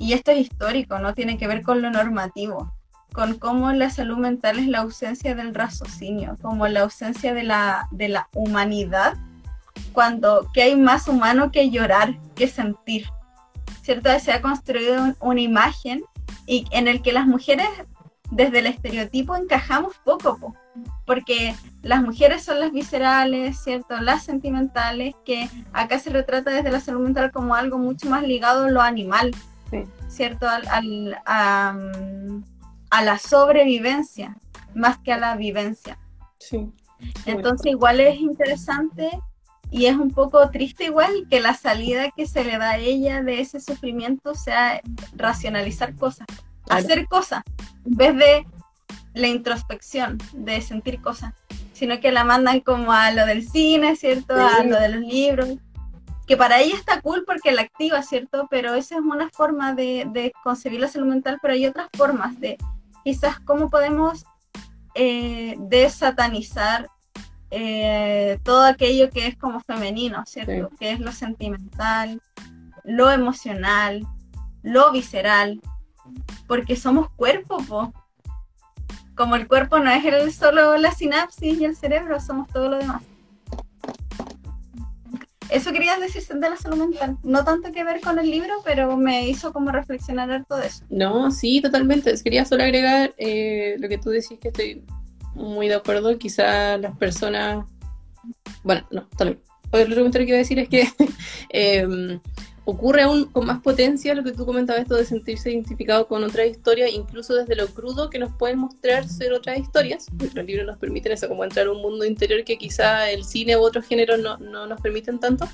[0.00, 1.12] Y esto es histórico, ¿no?
[1.12, 2.72] Tiene que ver con lo normativo,
[3.12, 7.86] con cómo la salud mental es la ausencia del raciocinio, como la ausencia de la,
[7.90, 9.18] de la humanidad,
[9.92, 13.10] cuando que hay más humano que llorar, que sentir,
[13.82, 14.08] ¿cierto?
[14.18, 16.02] Se ha construido una imagen
[16.46, 17.68] y en el que las mujeres
[18.30, 20.56] desde el estereotipo encajamos poco,
[21.04, 24.00] porque las mujeres son las viscerales, ¿cierto?
[24.00, 28.64] Las sentimentales, que acá se retrata desde la salud mental como algo mucho más ligado
[28.64, 29.32] a lo animal,
[30.08, 30.46] ¿cierto?
[30.48, 31.74] Al, a,
[33.02, 34.36] la sobrevivencia,
[34.74, 35.98] más que a la vivencia.
[36.38, 36.72] Sí.
[37.24, 39.10] Entonces igual es interesante
[39.70, 43.22] y es un poco triste igual que la salida que se le da a ella
[43.22, 44.80] de ese sufrimiento sea
[45.14, 46.26] racionalizar cosas,
[46.68, 47.42] hacer cosas,
[47.86, 48.46] en vez de
[49.14, 51.34] la introspección, de sentir cosas,
[51.72, 54.34] sino que la mandan como a lo del cine, ¿cierto?
[54.34, 55.48] A lo de los libros,
[56.30, 58.46] que para ella está cool porque la activa, ¿cierto?
[58.48, 62.38] Pero esa es una forma de, de concebir la salud mental, pero hay otras formas
[62.38, 62.56] de
[63.02, 64.24] quizás cómo podemos
[64.94, 66.88] eh, desatanizar
[67.50, 70.70] eh, todo aquello que es como femenino, ¿cierto?
[70.78, 72.22] Que es lo sentimental,
[72.84, 74.06] lo emocional,
[74.62, 75.60] lo visceral,
[76.46, 77.92] porque somos cuerpo,
[79.16, 82.78] como el cuerpo no es el, solo la sinapsis y el cerebro, somos todo lo
[82.78, 83.02] demás.
[85.50, 87.18] Eso quería decir de la salud mental.
[87.22, 90.84] No tanto que ver con el libro, pero me hizo como reflexionar todo eso.
[90.90, 92.14] No, sí, totalmente.
[92.22, 94.84] Quería solo agregar eh, lo que tú decís, que estoy
[95.34, 96.16] muy de acuerdo.
[96.18, 97.64] Quizá las personas...
[98.62, 99.40] Bueno, no, también.
[99.72, 100.88] Otro comentario que iba a decir es que
[101.50, 102.18] eh,
[102.64, 106.46] ocurre aún con más potencia lo que tú comentabas, esto de sentirse identificado con otra
[106.46, 110.06] historia, incluso desde lo crudo que nos pueden mostrar ser otras historias.
[110.34, 113.56] Los libros nos permiten eso, como entrar a un mundo interior que quizá el cine
[113.56, 115.48] u otros géneros no, no nos permiten tanto.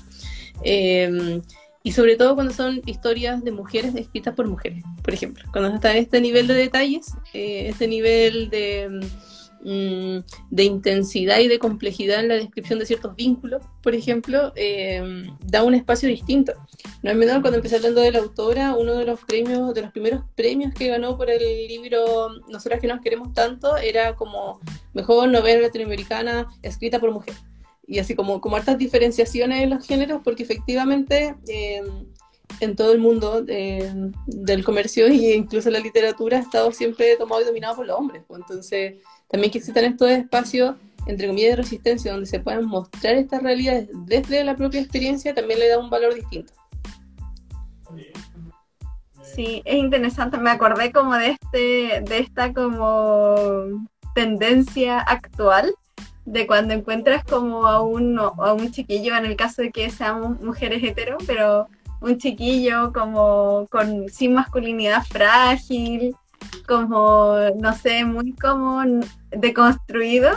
[0.63, 1.41] Eh,
[1.87, 5.45] y sobre todo cuando son historias de mujeres escritas por mujeres, por ejemplo.
[5.53, 8.99] Cuando está este nivel de detalles, eh, este nivel de
[9.63, 10.19] Mm,
[10.51, 15.01] de intensidad y de complejidad en la descripción de ciertos vínculos, por ejemplo, eh,
[15.43, 16.53] da un espacio distinto.
[17.01, 19.91] No es menor, cuando empecé hablando de la autora, uno de los premios, de los
[19.91, 24.59] primeros premios que ganó por el libro Nosotras que nos queremos tanto, era como
[24.93, 27.33] mejor novela latinoamericana escrita por mujer.
[27.87, 31.81] Y así como, como hartas diferenciaciones en los géneros, porque efectivamente eh,
[32.59, 33.93] en todo el mundo eh,
[34.25, 38.23] del comercio e incluso la literatura ha estado siempre tomado y dominado por los hombres.
[38.27, 38.41] Pues.
[38.41, 38.95] Entonces,
[39.27, 40.75] también que existan estos espacios,
[41.05, 45.59] entre comillas, de resistencia, donde se puedan mostrar estas realidades desde la propia experiencia, también
[45.59, 46.53] le da un valor distinto.
[49.21, 50.37] Sí, es interesante.
[50.37, 53.35] Me acordé como de este, de esta como
[54.15, 55.75] tendencia actual
[56.25, 60.41] de cuando encuentras como a un, a un chiquillo, en el caso de que seamos
[60.41, 61.67] mujeres hetero, pero
[62.01, 66.15] un chiquillo como con sin masculinidad frágil,
[66.67, 68.83] como, no sé, muy como
[69.31, 70.31] deconstruido.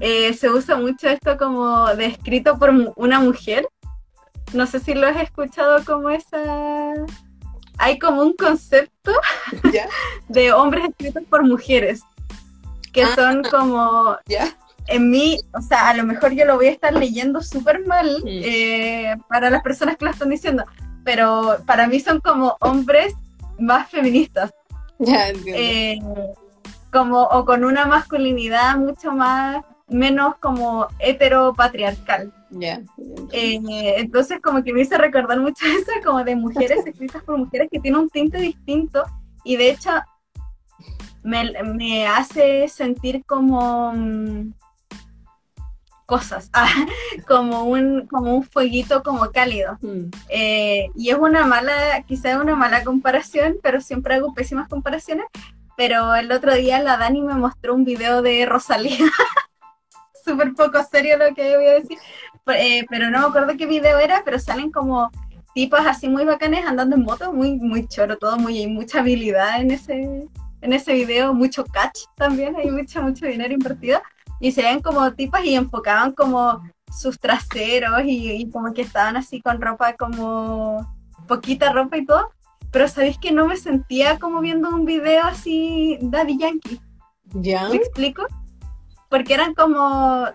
[0.00, 3.68] Eh, se usa mucho esto como descrito por una mujer.
[4.52, 6.94] No sé si lo has escuchado como esa...
[7.78, 9.12] Hay como un concepto
[10.28, 12.02] de hombres escritos por mujeres,
[12.92, 13.14] que ah.
[13.14, 14.16] son como...
[14.86, 18.22] En mí, o sea, a lo mejor yo lo voy a estar leyendo súper mal
[18.26, 20.64] eh, para las personas que lo están diciendo,
[21.04, 23.14] pero para mí son como hombres
[23.58, 24.50] más feministas.
[25.06, 25.98] Ya eh,
[26.92, 32.32] como, o con una masculinidad mucho más, menos como heteropatriarcal.
[32.50, 32.82] Ya.
[33.32, 37.68] Eh, entonces como que me hizo recordar mucho eso, como de mujeres escritas por mujeres
[37.70, 39.04] que tienen un tinte distinto
[39.44, 39.90] y de hecho
[41.22, 43.92] me, me hace sentir como...
[46.10, 46.68] Cosas, ah,
[47.28, 49.78] como, un, como un fueguito como cálido.
[49.80, 50.10] Mm.
[50.28, 55.26] Eh, y es una mala, quizás una mala comparación, pero siempre hago pésimas comparaciones.
[55.76, 58.98] Pero el otro día la Dani me mostró un video de Rosalía.
[60.24, 61.98] Súper poco serio lo que voy a decir.
[62.48, 65.12] Eh, pero no me acuerdo qué video era, pero salen como
[65.54, 69.70] tipos así muy bacanes andando en moto, muy, muy choro todo, muy, mucha habilidad en
[69.70, 70.28] ese,
[70.60, 74.00] en ese video, mucho catch también, hay mucho, mucho dinero invertido.
[74.40, 76.62] Y se ven como tipos y enfocaban como
[76.92, 80.86] sus traseros y, y como que estaban así con ropa como
[81.28, 82.30] poquita ropa y todo.
[82.72, 86.80] Pero sabéis que no me sentía como viendo un video así Daddy Yankee.
[87.34, 87.68] ¿Ya?
[87.68, 88.24] ¿Me explico?
[89.08, 90.26] Porque eran como,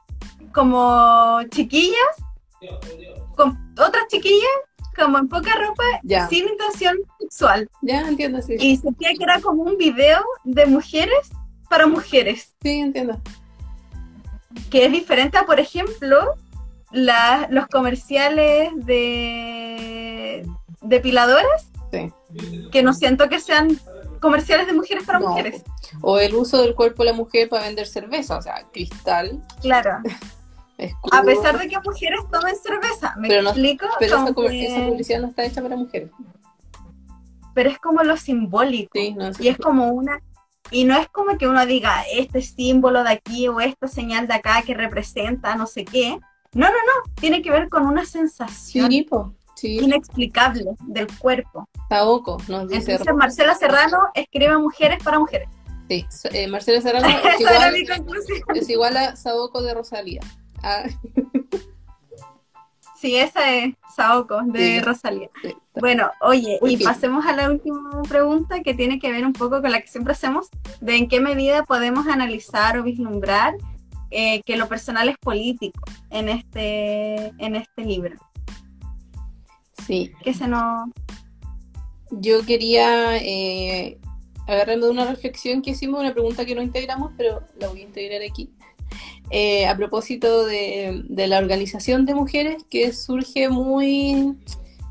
[0.54, 1.96] como chiquillas,
[3.36, 4.50] con otras chiquillas,
[4.96, 6.28] como en poca ropa, Ya.
[6.28, 7.70] sin intención sexual.
[7.82, 8.56] Ya, entiendo, sí.
[8.60, 11.30] Y sentía que era como un video de mujeres
[11.70, 13.20] para mujeres, Sí, entiendo.
[14.70, 16.34] Que es diferente a, por ejemplo,
[16.92, 20.46] la- los comerciales de
[20.82, 22.12] depiladoras, Sí.
[22.72, 23.80] que no siento que sean
[24.22, 25.30] comerciales de mujeres para No.
[25.30, 25.64] mujeres.
[26.02, 30.00] O el uso del cuerpo de la mujer para vender cerveza, o sea, cristal, Claro.
[30.78, 31.18] escudo.
[31.18, 33.86] A pesar de que mujeres tomen cerveza, ¿me Pero no- explico?
[34.00, 36.10] Pero que- esa publicidad no está hecha para mujeres.
[37.54, 38.92] pero es como lo simbólico.
[38.94, 40.20] Sí, no Y es como una.
[40.72, 44.34] Y no es como que uno diga este símbolo de aquí o esta señal de
[44.34, 46.18] acá que representa no sé qué.
[46.54, 47.14] No, no, no.
[47.20, 49.06] Tiene que ver con una sensación Sí,
[49.56, 49.78] sí.
[49.80, 51.68] inexplicable del cuerpo.
[51.90, 52.94] Saoco nos dice.
[52.94, 55.50] Entonces, Marcela Serrano escribe mujeres para mujeres.
[55.88, 57.76] Sí, eh, Marcela Serrano es igual,
[58.56, 60.22] es igual a Saoco de Rosalía.
[60.64, 60.84] Ah,
[63.06, 64.80] Sí, esa es Saoko de Sí.
[64.80, 65.30] Rosalía.
[65.44, 65.56] sí.
[65.80, 69.72] Bueno, oye, y pasemos a la última pregunta que tiene que ver un poco con
[69.72, 70.48] la que siempre hacemos,
[70.82, 73.54] de en qué medida podemos analizar o vislumbrar
[74.10, 78.16] eh, que lo personal es político en este, en este libro.
[79.86, 80.90] Sí, Que se nos...
[82.10, 84.00] yo quería eh,
[84.48, 87.84] agarrarme de una reflexión que hicimos, una pregunta que no integramos, pero la voy a
[87.84, 88.52] integrar aquí.
[89.32, 94.36] Eh, a propósito de, la organización de mujeres que surge muy,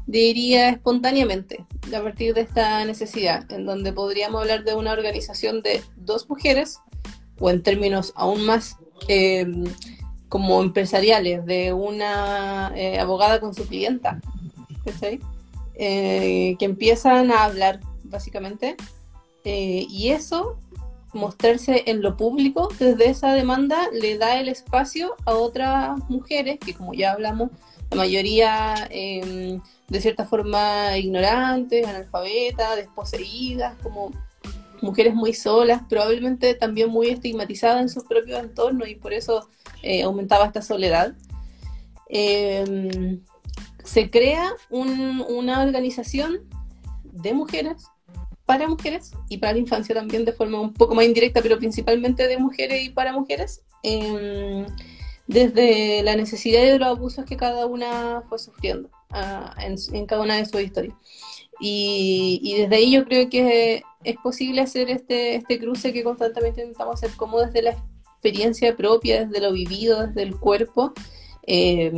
[0.06, 1.64] diría, espontáneamente
[1.94, 6.80] a partir de esta necesidad, en donde podríamos hablar de una organización de dos mujeres,
[7.38, 8.76] o en términos aún más
[9.06, 9.46] eh,
[10.28, 14.20] como empresariales, de una eh, abogada con su clienta,
[15.76, 18.76] que empiezan a hablar, básicamente,
[19.44, 20.58] y eso
[21.14, 26.74] mostrarse en lo público desde esa demanda le da el espacio a otras mujeres que
[26.74, 27.50] como ya hablamos
[27.90, 29.58] la mayoría eh,
[29.88, 34.10] de cierta forma ignorantes, analfabetas, desposeídas, como
[34.82, 39.48] mujeres muy solas, probablemente también muy estigmatizadas en sus propios entornos y por eso
[39.82, 41.14] eh, aumentaba esta soledad.
[42.08, 43.20] Eh,
[43.82, 46.40] se crea un- una organización
[47.04, 47.86] de mujeres
[48.46, 52.28] para mujeres y para la infancia también de forma un poco más indirecta, pero principalmente
[52.28, 54.66] de mujeres y para mujeres, eh,
[55.26, 60.22] desde la necesidad de los abusos que cada una fue sufriendo ah, en, en cada
[60.22, 60.94] una de sus historias.
[61.60, 66.60] Y, y desde ahí yo creo que es posible hacer este, este cruce que constantemente
[66.60, 70.92] intentamos hacer, como desde la experiencia propia, desde lo vivido, desde el cuerpo.
[71.46, 71.92] eh,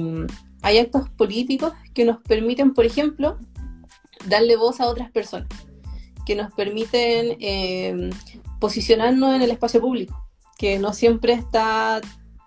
[0.63, 3.39] hay actos políticos que nos permiten, por ejemplo,
[4.27, 5.49] darle voz a otras personas
[6.27, 8.11] que nos permiten eh,
[8.61, 10.27] posicionarnos en el espacio público,
[10.59, 12.01] que no siempre está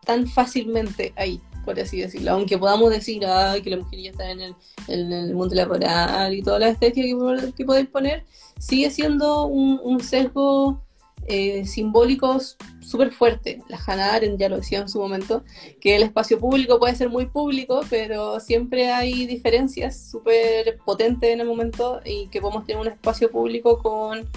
[0.06, 2.32] tan fácilmente ahí, por así decirlo.
[2.32, 4.56] Aunque podamos decir "Ay, que la mujer ya está en el,
[4.88, 8.26] en el mundo laboral y toda la estética que, que podéis poner,
[8.60, 10.84] sigue siendo un, un sesgo
[11.30, 12.40] eh, simbólico
[12.82, 13.62] súper fuerte.
[13.70, 15.44] La Hannah Arendt ya lo decía en su momento,
[15.80, 21.42] que el espacio público puede ser muy público, pero siempre hay diferencias súper potentes en
[21.42, 24.28] el momento y que podemos tener un espacio público con,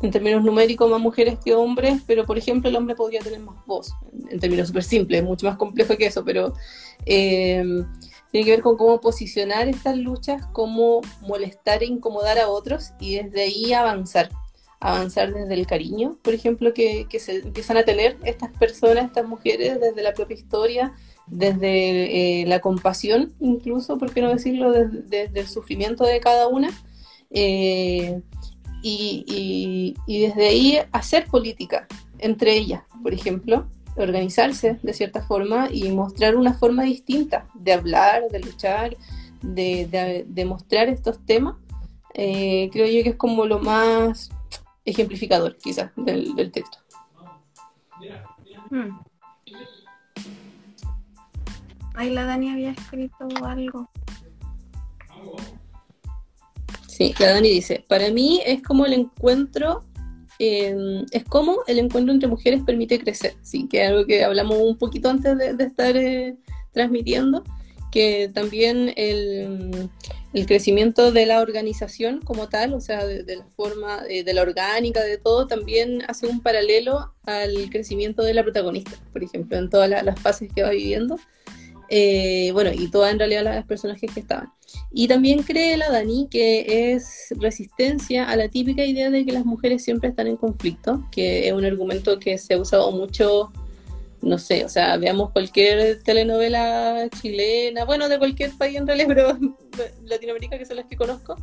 [0.00, 3.56] en términos numéricos, más mujeres que hombres, pero por ejemplo el hombre podría tener más
[3.66, 3.92] voz,
[4.30, 6.54] en términos súper simples, mucho más complejo que eso, pero
[7.04, 7.62] eh,
[8.32, 13.16] tiene que ver con cómo posicionar estas luchas, cómo molestar e incomodar a otros y
[13.16, 14.30] desde ahí avanzar
[14.86, 19.26] avanzar desde el cariño, por ejemplo, que, que se empiezan a tener estas personas, estas
[19.26, 20.92] mujeres, desde la propia historia,
[21.26, 26.48] desde eh, la compasión, incluso, por qué no decirlo, desde, desde el sufrimiento de cada
[26.48, 26.68] una,
[27.30, 28.20] eh,
[28.82, 31.86] y, y- y desde ahí hacer política
[32.18, 33.66] entre ellas, por ejemplo,
[33.96, 38.96] organizarse de cierta forma y mostrar una forma distinta de hablar, de luchar,
[39.40, 41.54] de, de- de mostrar estos temas.
[42.14, 44.30] Eh, creo yo que es como lo más
[44.84, 46.78] ejemplificador, quizás, del, del texto.
[48.70, 48.98] Hmm.
[51.94, 53.88] Ahí la Dani había escrito algo.
[56.88, 59.84] Sí, la Dani dice, para mí es como el encuentro,
[60.38, 64.58] eh, es como el encuentro entre mujeres permite crecer, sí, que es algo que hablamos
[64.58, 66.36] un poquito antes de, de estar eh,
[66.72, 67.44] transmitiendo,
[67.90, 69.88] que también el,
[70.34, 74.42] el, crecimiento de la organización como tal, o sea, de, la forma, de, de, la
[74.42, 79.70] orgánica, de todo, también hace un paralelo al crecimiento de la protagonista, por ejemplo, en
[79.70, 81.18] todas la, las fases que va viviendo.
[81.88, 84.52] Eh, bueno, y todas en realidad las personajes que estaban.
[84.90, 89.44] Y también cree la Dani que es resistencia a la típica idea de que las
[89.44, 93.52] mujeres siempre están en conflicto, que es un argumento que se ha usado mucho,
[94.24, 99.38] no sé, o sea, veamos cualquier telenovela chilena, bueno, de cualquier país en realidad, pero
[100.04, 101.36] Latinoamérica, que son las que conozco,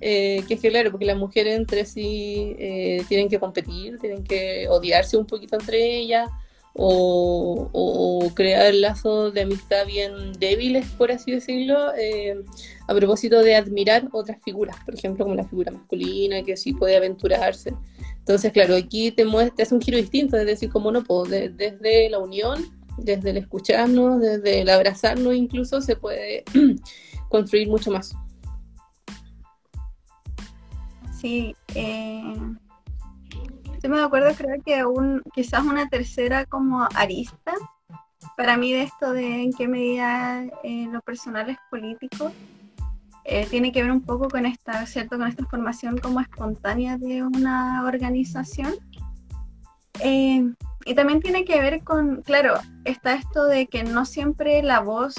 [0.00, 4.24] eh, que es que claro, porque las mujeres entre sí eh, tienen que competir, tienen
[4.24, 6.28] que odiarse un poquito entre ellas
[6.80, 12.36] o, crear lazos de amistad bien débiles, por así decirlo, eh,
[12.86, 16.96] a propósito de admirar otras figuras, por ejemplo, como la figura masculina, que sí puede
[16.96, 17.74] aventurarse.
[18.18, 22.08] Entonces, claro, aquí te, muestra, un giro distinto, es decir, como no puedo, de, desde
[22.10, 22.64] la unión,
[22.96, 26.44] desde el escucharnos, desde el abrazarnos incluso, se puede
[27.28, 28.14] construir mucho más.
[31.20, 32.22] Sí, eh,
[33.82, 37.54] yo me acuerdo, creo que un, quizás una tercera como arista
[38.36, 42.32] para mí de esto de en qué medida eh, lo personal es político,
[43.24, 45.18] eh, tiene que ver un poco con esta, ¿cierto?
[45.18, 48.74] Con esta formación como espontánea de una organización.
[50.00, 50.52] Eh,
[50.84, 52.54] y también tiene que ver con, claro,
[52.84, 55.14] está esto de que no siempre la voz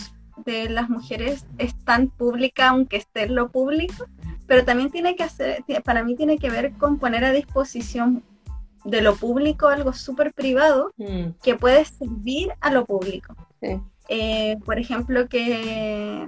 [0.46, 4.06] de las mujeres es tan pública, aunque esté en lo público,
[4.48, 8.24] pero también tiene que hacer, para mí tiene que ver con poner a disposición
[8.86, 11.32] de lo público algo súper privado mm.
[11.44, 13.36] que puede servir a lo público.
[13.62, 13.80] Sí.
[14.08, 16.26] Eh, por ejemplo, que,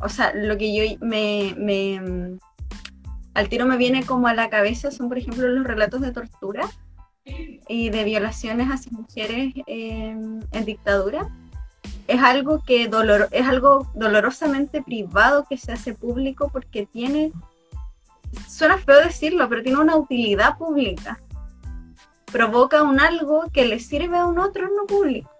[0.00, 2.38] o sea, lo que yo me, me,
[3.34, 6.68] al tiro me viene como a la cabeza son, por ejemplo, los relatos de tortura
[7.68, 10.16] y de violaciones hacia mujeres eh,
[10.52, 11.28] en dictadura.
[12.06, 17.32] Es algo que dolor, es algo dolorosamente privado que se hace público porque tiene,
[18.46, 21.18] suena feo decirlo, pero tiene una utilidad pública
[22.36, 25.30] provoca un algo que le sirve a un otro no público,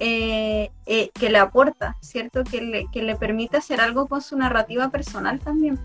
[0.00, 2.42] eh, eh, que le aporta, ¿cierto?
[2.42, 5.78] Que le, que le permite hacer algo con su narrativa personal también,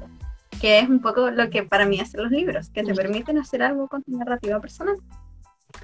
[0.60, 3.62] que es un poco lo que para mí hacen los libros, que te permiten hacer
[3.62, 4.96] algo con tu narrativa personal.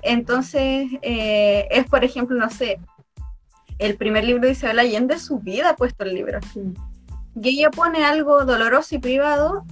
[0.02, 2.80] Entonces, eh, es por ejemplo, no sé,
[3.78, 6.40] el primer libro de Isabel Allende, su vida puesto el libro.
[7.40, 9.64] Y ella pone algo doloroso y privado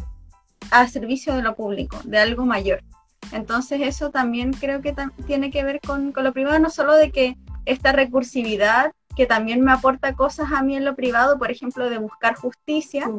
[0.69, 2.83] a servicio de lo público, de algo mayor.
[3.31, 4.93] Entonces eso también creo que
[5.25, 9.61] tiene que ver con, con, lo privado, no solo de que esta recursividad que también
[9.61, 13.09] me aporta cosas a mí en lo privado, por ejemplo, de buscar justicia,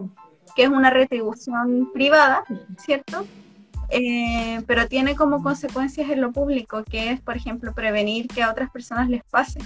[0.55, 2.45] que es una retribución privada,
[2.79, 3.27] ¿cierto?
[3.91, 8.51] Eh, pero tiene como consecuencias en lo público, que es, por ejemplo, prevenir que a
[8.51, 9.61] otras personas les pase.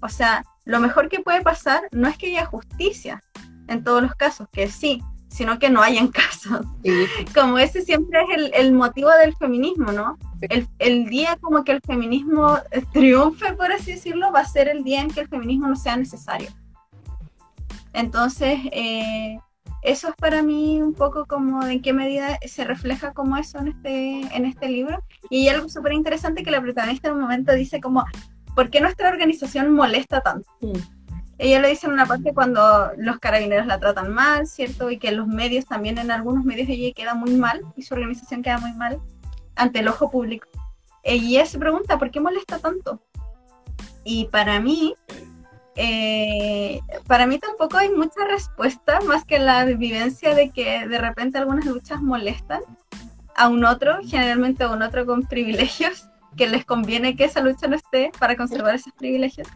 [0.00, 3.22] O sea, lo mejor que puede pasar no es que haya justicia
[3.68, 5.02] en todos los casos, que sí,
[5.36, 6.60] sino que no hayan casos.
[6.82, 7.06] Sí.
[7.34, 10.18] Como ese siempre es el, el motivo del feminismo, ¿no?
[10.40, 12.58] El, el, día como que el feminismo
[12.92, 15.96] triunfe, por así decirlo, va a ser el día en que el feminismo no sea
[15.96, 16.48] necesario.
[17.94, 19.38] Entonces, eh,
[19.82, 23.58] eso es para mí un poco como de en qué medida se refleja como eso
[23.58, 25.02] en este, en este libro.
[25.30, 28.04] Y hay algo súper interesante que la protagonista en un momento dice como,
[28.54, 30.50] ¿por qué nuestra organización molesta tanto?
[30.60, 30.95] Mm
[31.38, 34.90] ella lo dice en una parte cuando los carabineros la tratan mal, ¿cierto?
[34.90, 38.42] Y que los medios también, en algunos medios ella queda muy mal y su organización
[38.42, 39.00] queda muy mal
[39.54, 40.48] ante el ojo público.
[41.04, 43.02] Y ella se pregunta, ¿por qué molesta tanto?
[44.02, 44.94] Y para mí,
[45.74, 51.36] eh, para mí tampoco hay mucha respuesta más que la vivencia de que de repente
[51.36, 52.62] algunas luchas molestan
[53.34, 57.66] a un otro, generalmente a un otro con privilegios, que les conviene que esa lucha
[57.66, 59.48] no esté para conservar esos privilegios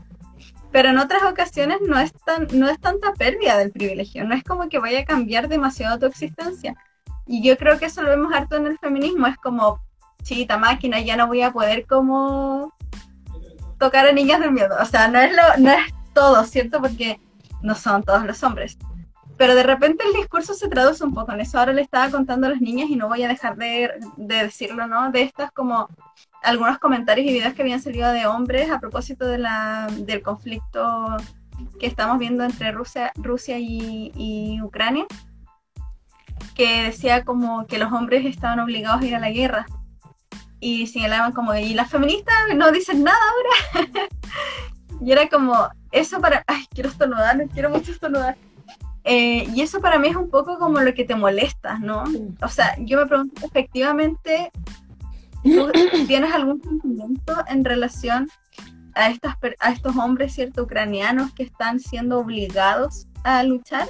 [0.72, 4.44] pero en otras ocasiones no es, tan, no es tanta pérdida del privilegio, no es
[4.44, 6.76] como que vaya a cambiar demasiado tu existencia.
[7.26, 9.80] Y yo creo que eso lo vemos harto en el feminismo, es como,
[10.22, 12.72] chita máquina, ya no voy a poder como
[13.78, 14.76] tocar a niñas del miedo.
[14.80, 16.80] O sea, no es, lo, no es todo, ¿cierto?
[16.80, 17.20] Porque
[17.62, 18.78] no son todos los hombres.
[19.36, 21.58] Pero de repente el discurso se traduce un poco en eso.
[21.58, 24.86] Ahora le estaba contando a las niñas y no voy a dejar de, de decirlo,
[24.86, 25.10] ¿no?
[25.10, 25.88] De estas como
[26.42, 31.16] algunos comentarios y videos que habían salido de hombres a propósito de la, del conflicto
[31.78, 35.06] que estamos viendo entre Rusia, Rusia y, y, Ucrania,
[36.54, 39.66] que decía como que los hombres estaban obligados a ir a la guerra.
[40.62, 43.98] Y señalaban como, y las feministas no dicen nada ahora.
[45.02, 48.36] Y era como, eso para, ay, quiero estornudar, quiero mucho estornudar.
[49.04, 52.04] Eh, y eso para mí es un poco como lo que te molesta, ¿no?
[52.42, 54.50] O sea, yo me pregunto, efectivamente,
[55.42, 58.28] ¿tú tienes algún sentimiento en relación
[58.94, 63.88] a, estas, a estos hombres, ¿cierto?, ucranianos que están siendo obligados a luchar?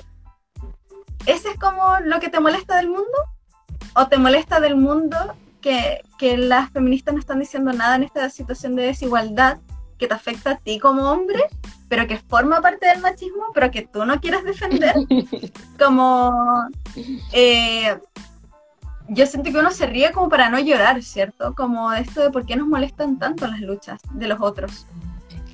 [1.27, 3.19] ¿Ese es como lo que te molesta del mundo?
[3.95, 5.17] ¿O te molesta del mundo
[5.61, 9.59] que, que las feministas no están diciendo nada en esta situación de desigualdad
[10.01, 11.45] que te afecta a ti como hombre,
[11.89, 14.95] pero que forma parte del machismo, pero que tú no quieres defender.
[15.79, 16.33] Como
[17.33, 17.99] eh,
[19.13, 21.53] yo siento que uno se ríe como para no llorar, ¿cierto?
[21.57, 24.87] Como esto de por qué nos molestan tanto las luchas de los otros.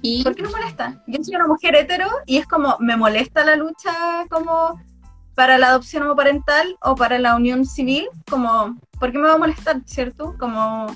[0.02, 0.22] ¿Y?
[0.22, 1.02] ¿Por qué nos molesta?
[1.06, 3.92] Yo soy una mujer hetero y es como, me molesta la lucha
[4.28, 4.78] como
[5.34, 9.38] para la adopción homoparental o para la unión civil, como, ¿por qué me va a
[9.38, 10.36] molestar, cierto?
[10.38, 10.86] Como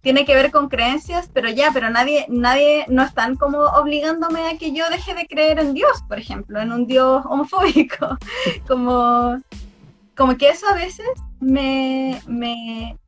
[0.00, 4.56] tiene que ver con creencias, pero ya, pero nadie, nadie, no están como obligándome a
[4.56, 8.16] que yo deje de creer en Dios, por ejemplo, en un Dios homofóbico.
[8.66, 9.36] como,
[10.16, 11.06] como que eso a veces
[11.40, 12.98] me, me,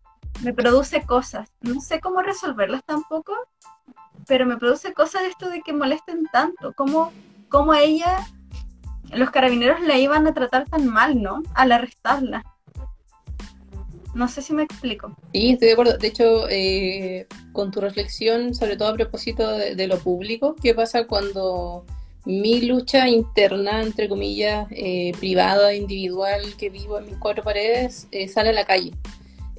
[0.42, 1.48] me produce cosas.
[1.60, 3.32] No sé cómo resolverlas tampoco,
[4.26, 6.74] pero me produce cosas esto de que molesten tanto.
[6.74, 8.26] Como a ella,
[9.12, 11.42] los carabineros la iban a tratar tan mal, ¿no?
[11.54, 12.44] Al arrestarla.
[14.14, 15.14] No sé si me explico.
[15.32, 15.96] Sí, estoy de acuerdo.
[15.96, 21.06] De hecho, eh, con tu reflexión, sobre todo a propósito de, lo público, ¿qué pasa
[21.06, 21.84] cuando
[22.24, 28.28] mi lucha interna, entre comillas, eh, privada, individual, que vivo en mis cuatro paredes, eh,
[28.28, 28.92] sale a la calle?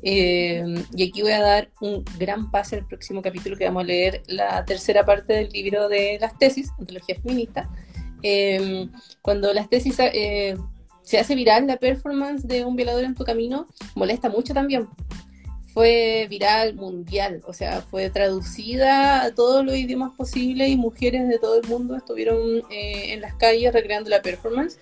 [0.01, 4.23] y aquí voy a dar un gran pase al próximo capítulo que vamos a leer
[4.27, 7.69] la tercera parte del libro de las tesis, Antología Feminista.
[9.21, 14.29] cuando las tesis se hace viral la performance de un violador en tu camino, molesta
[14.29, 14.87] mucho también.
[15.79, 21.39] Fue viral mundial, o sea, fue traducida a todos los idiomas posibles y mujeres de
[21.39, 24.77] todo el mundo estuvieron eh, en las calles recreando la performance.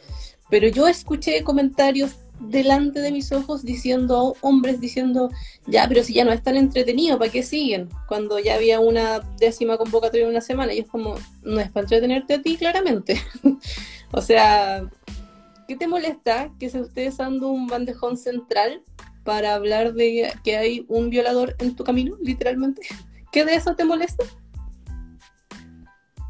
[0.49, 5.29] Pero yo escuché comentarios delante de mis ojos diciendo, hombres diciendo,
[5.67, 7.89] ya, pero si ya no es tan entretenido, ¿para qué siguen?
[8.07, 11.83] Cuando ya había una décima convocatoria en una semana, y es como, no es para
[11.83, 13.21] entretenerte a ti, claramente.
[14.11, 14.89] o sea,
[15.67, 18.81] ¿Qué te molesta que se esté usando un bandejón central
[19.28, 22.84] para hablar de que hay un violador en tu camino, literalmente?
[23.30, 24.23] ¿Qué de eso te molesta?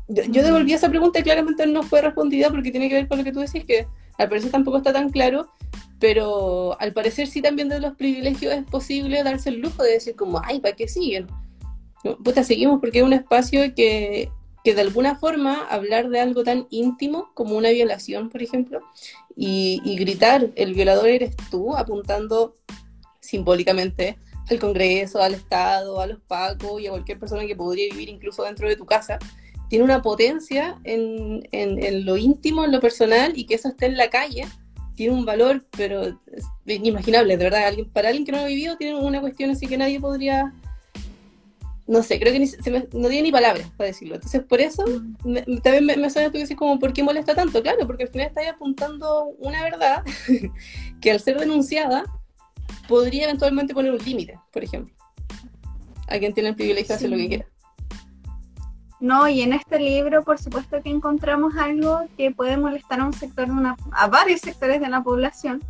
[0.07, 3.23] Yo, devolví esa pregunta y claramente no fue respondida porque tiene que ver con lo
[3.23, 3.85] que tú decís, que
[4.17, 5.47] al parecer tampoco está tan claro,
[5.99, 10.15] pero al parecer sí también de los privilegios es posible darse el lujo de decir
[10.15, 11.27] como, ay, ¿para qué siguen?
[12.23, 14.31] Puta, seguimos porque es un espacio que
[14.67, 18.81] que de alguna forma hablar de algo tan íntimo como una violación, por ejemplo,
[19.33, 22.53] y, gritar, el violador eres tú, apuntando
[23.27, 24.17] simbólicamente
[24.49, 28.43] al Congreso, al Estado, a los pacos y a cualquier persona que podría vivir incluso
[28.43, 29.19] dentro de tu casa,
[29.69, 33.97] tiene una potencia en, en, lo íntimo, en lo personal, y que eso esté en
[33.97, 34.47] la calle,
[34.95, 37.67] tiene un valor, pero es inimaginable, de verdad.
[37.67, 40.53] Alguien, para alguien que no lo ha vivido, tiene una cuestión así que nadie podría
[41.87, 44.15] no sé, creo que no tiene ni palabras para decirlo.
[44.15, 44.83] Entonces, por eso
[45.23, 45.57] mm.
[45.63, 47.63] también me, suena tú decir como, ¿por qué molesta tanto?
[47.63, 50.03] Claro, porque al final está apuntando una verdad
[51.01, 52.03] que al ser denunciada
[52.87, 54.93] podría eventualmente poner un límite, por ejemplo.
[56.07, 57.45] A quien tiene el privilegio de hacer lo que quiera.
[58.99, 63.13] No, y en este libro, por supuesto que encontramos algo que puede molestar a un
[63.13, 65.61] sector de una, a varios sectores de la población,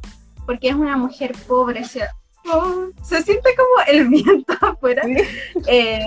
[0.45, 5.03] porque es una mujer pobre, se siente como el viento afuera.
[5.67, 6.05] Eh,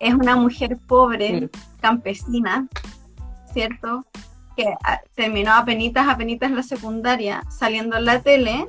[0.00, 1.48] es una mujer pobre,
[1.80, 2.68] campesina,
[3.52, 4.04] ¿cierto?
[4.56, 8.68] Que ah, terminó apenitas, apenitas la secundaria, saliendo en la tele,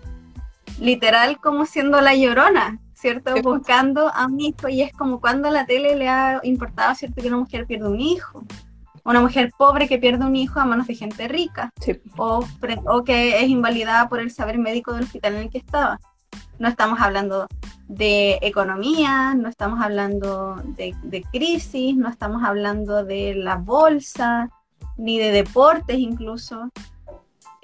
[0.79, 3.33] literal como siendo la llorona, ¿cierto?
[3.41, 7.21] Buscando a un hijo y es como cuando la tele le ha importado, ¿cierto?
[7.21, 8.43] Que una mujer pierde un hijo.
[9.03, 11.71] Una mujer pobre que pierde un hijo a manos de gente rica.
[12.17, 12.43] O,
[12.85, 15.99] o que es invalidada por el saber médico del hospital en el que estaba
[16.59, 17.47] no estamos hablando
[17.87, 24.49] de economía, no estamos hablando de, crisis, no estamos hablando de la bolsa,
[24.97, 26.69] ni de deportes incluso.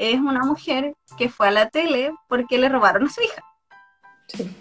[0.01, 3.43] Es una mujer que fue a la tele porque le robaron a su hija.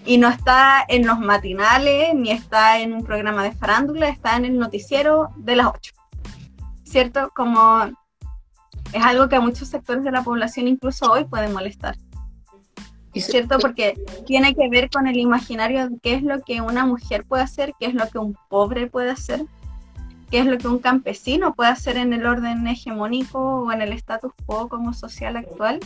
[0.04, 4.44] Y no está en los matinales, ni está en un programa de farándula, está en
[4.44, 5.92] el noticiero de las 8.
[6.84, 7.30] ¿Cierto?
[7.34, 7.84] Como
[8.92, 11.96] es algo que a muchos sectores de la población incluso hoy pueden molestar.
[13.14, 13.58] ¿cierto?
[13.58, 17.42] Porque tiene que ver con el imaginario de qué es lo que una mujer puede
[17.42, 19.44] hacer, qué es lo que un pobre puede hacer,
[20.30, 23.92] qué es lo que un campesino puede hacer en el orden hegemónico o en el
[23.92, 25.80] status quo como social actual,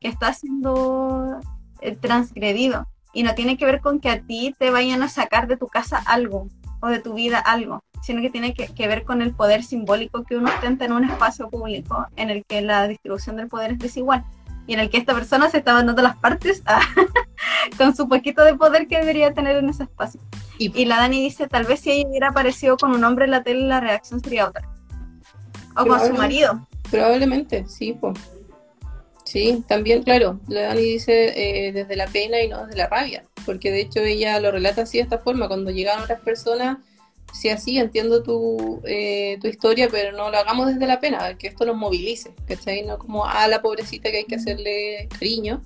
[0.00, 1.40] que está siendo
[1.80, 2.86] eh, transgredido.
[3.12, 5.68] Y no tiene que ver con que a ti te vayan a sacar de tu
[5.68, 6.48] casa algo
[6.80, 10.24] o de tu vida algo, sino que tiene que, que, ver con el poder simbólico
[10.24, 13.78] que uno ostenta en un espacio público en el que la distribución del poder es
[13.78, 14.24] desigual
[14.66, 16.62] y en el que esta persona se está dando las partes
[17.78, 20.20] con su poquito de poder que debería tener en ese espacio.
[20.58, 23.42] Y, la Dani dice, tal vez si ella hubiera aparecido con un hombre en la
[23.42, 24.70] tele, la reacción sería otra.
[25.76, 26.66] O con su marido.
[26.90, 28.18] Probablemente, sí, pues.
[29.24, 33.24] Sí, también, claro, la Dani dice eh, desde la pena y no desde la rabia,
[33.44, 36.78] porque de hecho ella lo relata así de esta forma, cuando llegaban otras personas,
[37.32, 41.48] sí, así, entiendo tu, eh, tu historia, pero no lo hagamos desde la pena, que
[41.48, 42.84] esto nos movilice, ¿cachai?
[42.84, 45.62] No como a la pobrecita que hay que hacerle cariño.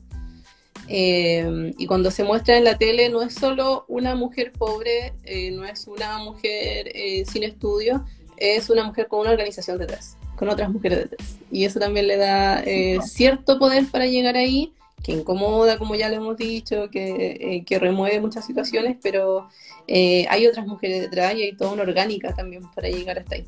[0.89, 5.12] Eh, y cuando se muestra en la tele no es solo una mujer pobre,
[5.52, 6.90] no es una mujer
[7.27, 8.05] sin estudio,
[8.36, 11.36] es una mujer con una organización detrás con otras mujeres detrás.
[11.51, 16.09] Y eso también le da eh, cierto poder para llegar ahí, que incomoda, como ya
[16.09, 19.48] lo hemos dicho, que, eh, remueve muchas situaciones, pero
[19.86, 23.47] eh, hay otras mujeres detrás y hay toda una orgánica también para llegar hasta ahí.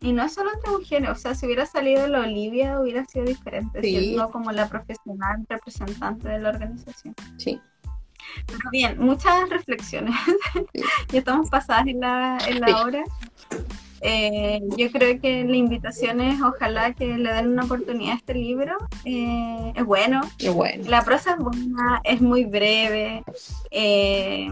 [0.00, 3.26] Y no es solo entre mujeres, o sea, si hubiera salido la Olivia hubiera sido
[3.26, 7.14] diferente, siendo como la profesional representante de la organización.
[7.36, 7.60] Sí.
[8.72, 10.14] bien, muchas reflexiones.
[11.12, 13.04] ya estamos pasadas en la, en la hora.
[14.02, 18.34] Eh, yo creo que la invitación es ojalá que le den una oportunidad a este
[18.34, 18.76] libro.
[19.04, 20.22] Eh, es bueno.
[20.86, 23.22] La prosa es buena, es muy breve.
[23.70, 24.48] Eh,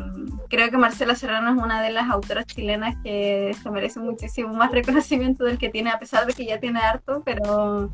[0.48, 4.72] creo que Marcela Serrano es una de las autoras chilenas que se merece muchísimo más
[4.72, 7.90] reconocimiento del que tiene, a pesar de que ya tiene harto, pero,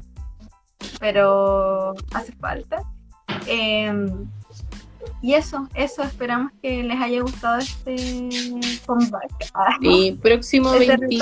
[1.00, 2.82] pero hace falta.
[5.20, 9.32] Y eso, eso, esperamos que les haya gustado este comeback.
[9.80, 11.18] Y próximo este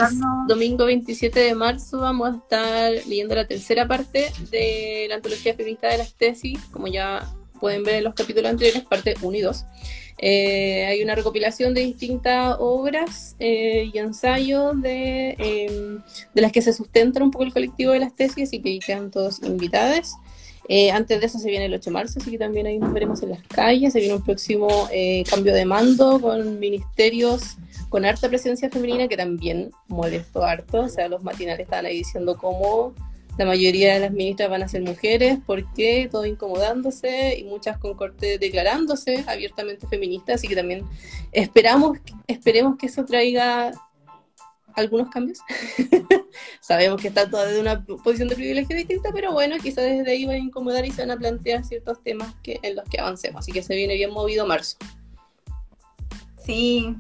[0.48, 5.88] domingo 27 de marzo vamos a estar leyendo la tercera parte de la antología feminista
[5.88, 7.28] de las tesis, como ya
[7.60, 9.64] pueden ver en los capítulos anteriores, parte 1 y 2.
[10.18, 16.02] Eh, hay una recopilación de distintas obras eh, y ensayos de, em,
[16.34, 19.10] de las que se sustentan un poco el colectivo de las tesis, y que quedan
[19.10, 20.14] todos invitados.
[20.68, 22.92] Eh, antes de eso se viene el 8 de marzo, así que también ahí nos
[22.92, 23.92] veremos en las calles.
[23.92, 24.68] Se viene un próximo
[25.28, 27.56] cambio de mando con ministerios
[27.88, 30.82] con harta presencia femenina que también molestó harto.
[30.82, 32.94] O sea, los matinales estaban ahí diciendo cómo
[33.38, 37.78] la mayoría de las ministras van a ser mujeres, por qué, todo incomodándose y muchas
[37.78, 40.36] con corte declarándose abiertamente feministas.
[40.36, 40.84] Así que también
[41.32, 43.72] esperamos, esperemos que eso traiga
[44.74, 45.38] algunos cambios.
[46.60, 50.24] Sabemos que está toda de una posición de privilegio distinta, pero bueno, quizás desde ahí
[50.24, 53.40] van a incomodar y se van a plantear ciertos temas que, en los que avancemos.
[53.40, 54.76] Así que se viene bien movido marzo.
[56.44, 56.96] Sí,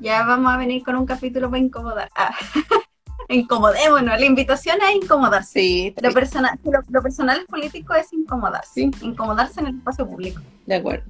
[0.00, 2.10] ya vamos a venir con un capítulo para incomodar.
[2.16, 2.34] Ah.
[3.30, 5.60] Incomodémonos, la invitación es incomodarse.
[5.60, 6.58] Sí, lo, personal,
[6.88, 8.90] lo, personal es político es incomodarse.
[9.00, 10.42] Incomodarse en el espacio público.
[10.66, 11.04] De acuerdo.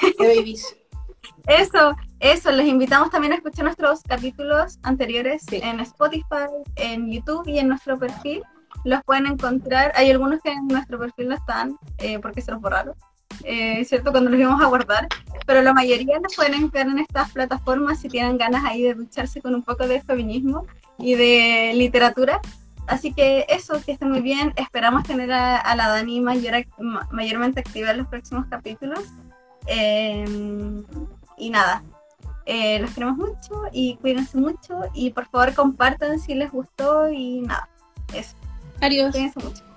[1.48, 6.46] Eso, eso, les invitamos también a escuchar nuestros capítulos anteriores en Spotify,
[6.76, 8.44] en YouTube y en nuestro perfil.
[8.84, 12.60] Los pueden encontrar, hay algunos que en nuestro perfil no están eh, porque se los
[12.60, 12.94] borraron,
[13.44, 14.10] eh, ¿cierto?
[14.10, 15.08] Cuando los íbamos a guardar,
[15.46, 19.40] pero la mayoría los pueden encontrar en estas plataformas si tienen ganas ahí de ducharse
[19.40, 20.66] con un poco de feminismo
[20.98, 22.40] y de literatura.
[22.86, 24.52] Así que eso, que esté muy bien.
[24.56, 26.64] Esperamos tener a, la Dani mayor,
[27.10, 29.04] mayormente activa en los próximos capítulos.
[29.66, 30.24] Eh,
[31.38, 31.82] y nada,
[32.44, 37.40] eh, los queremos mucho y cuídense mucho y por favor compartan si les gustó y
[37.42, 37.68] nada,
[38.12, 38.34] eso.
[38.80, 39.12] Adiós.
[39.12, 39.71] Cuídense mucho.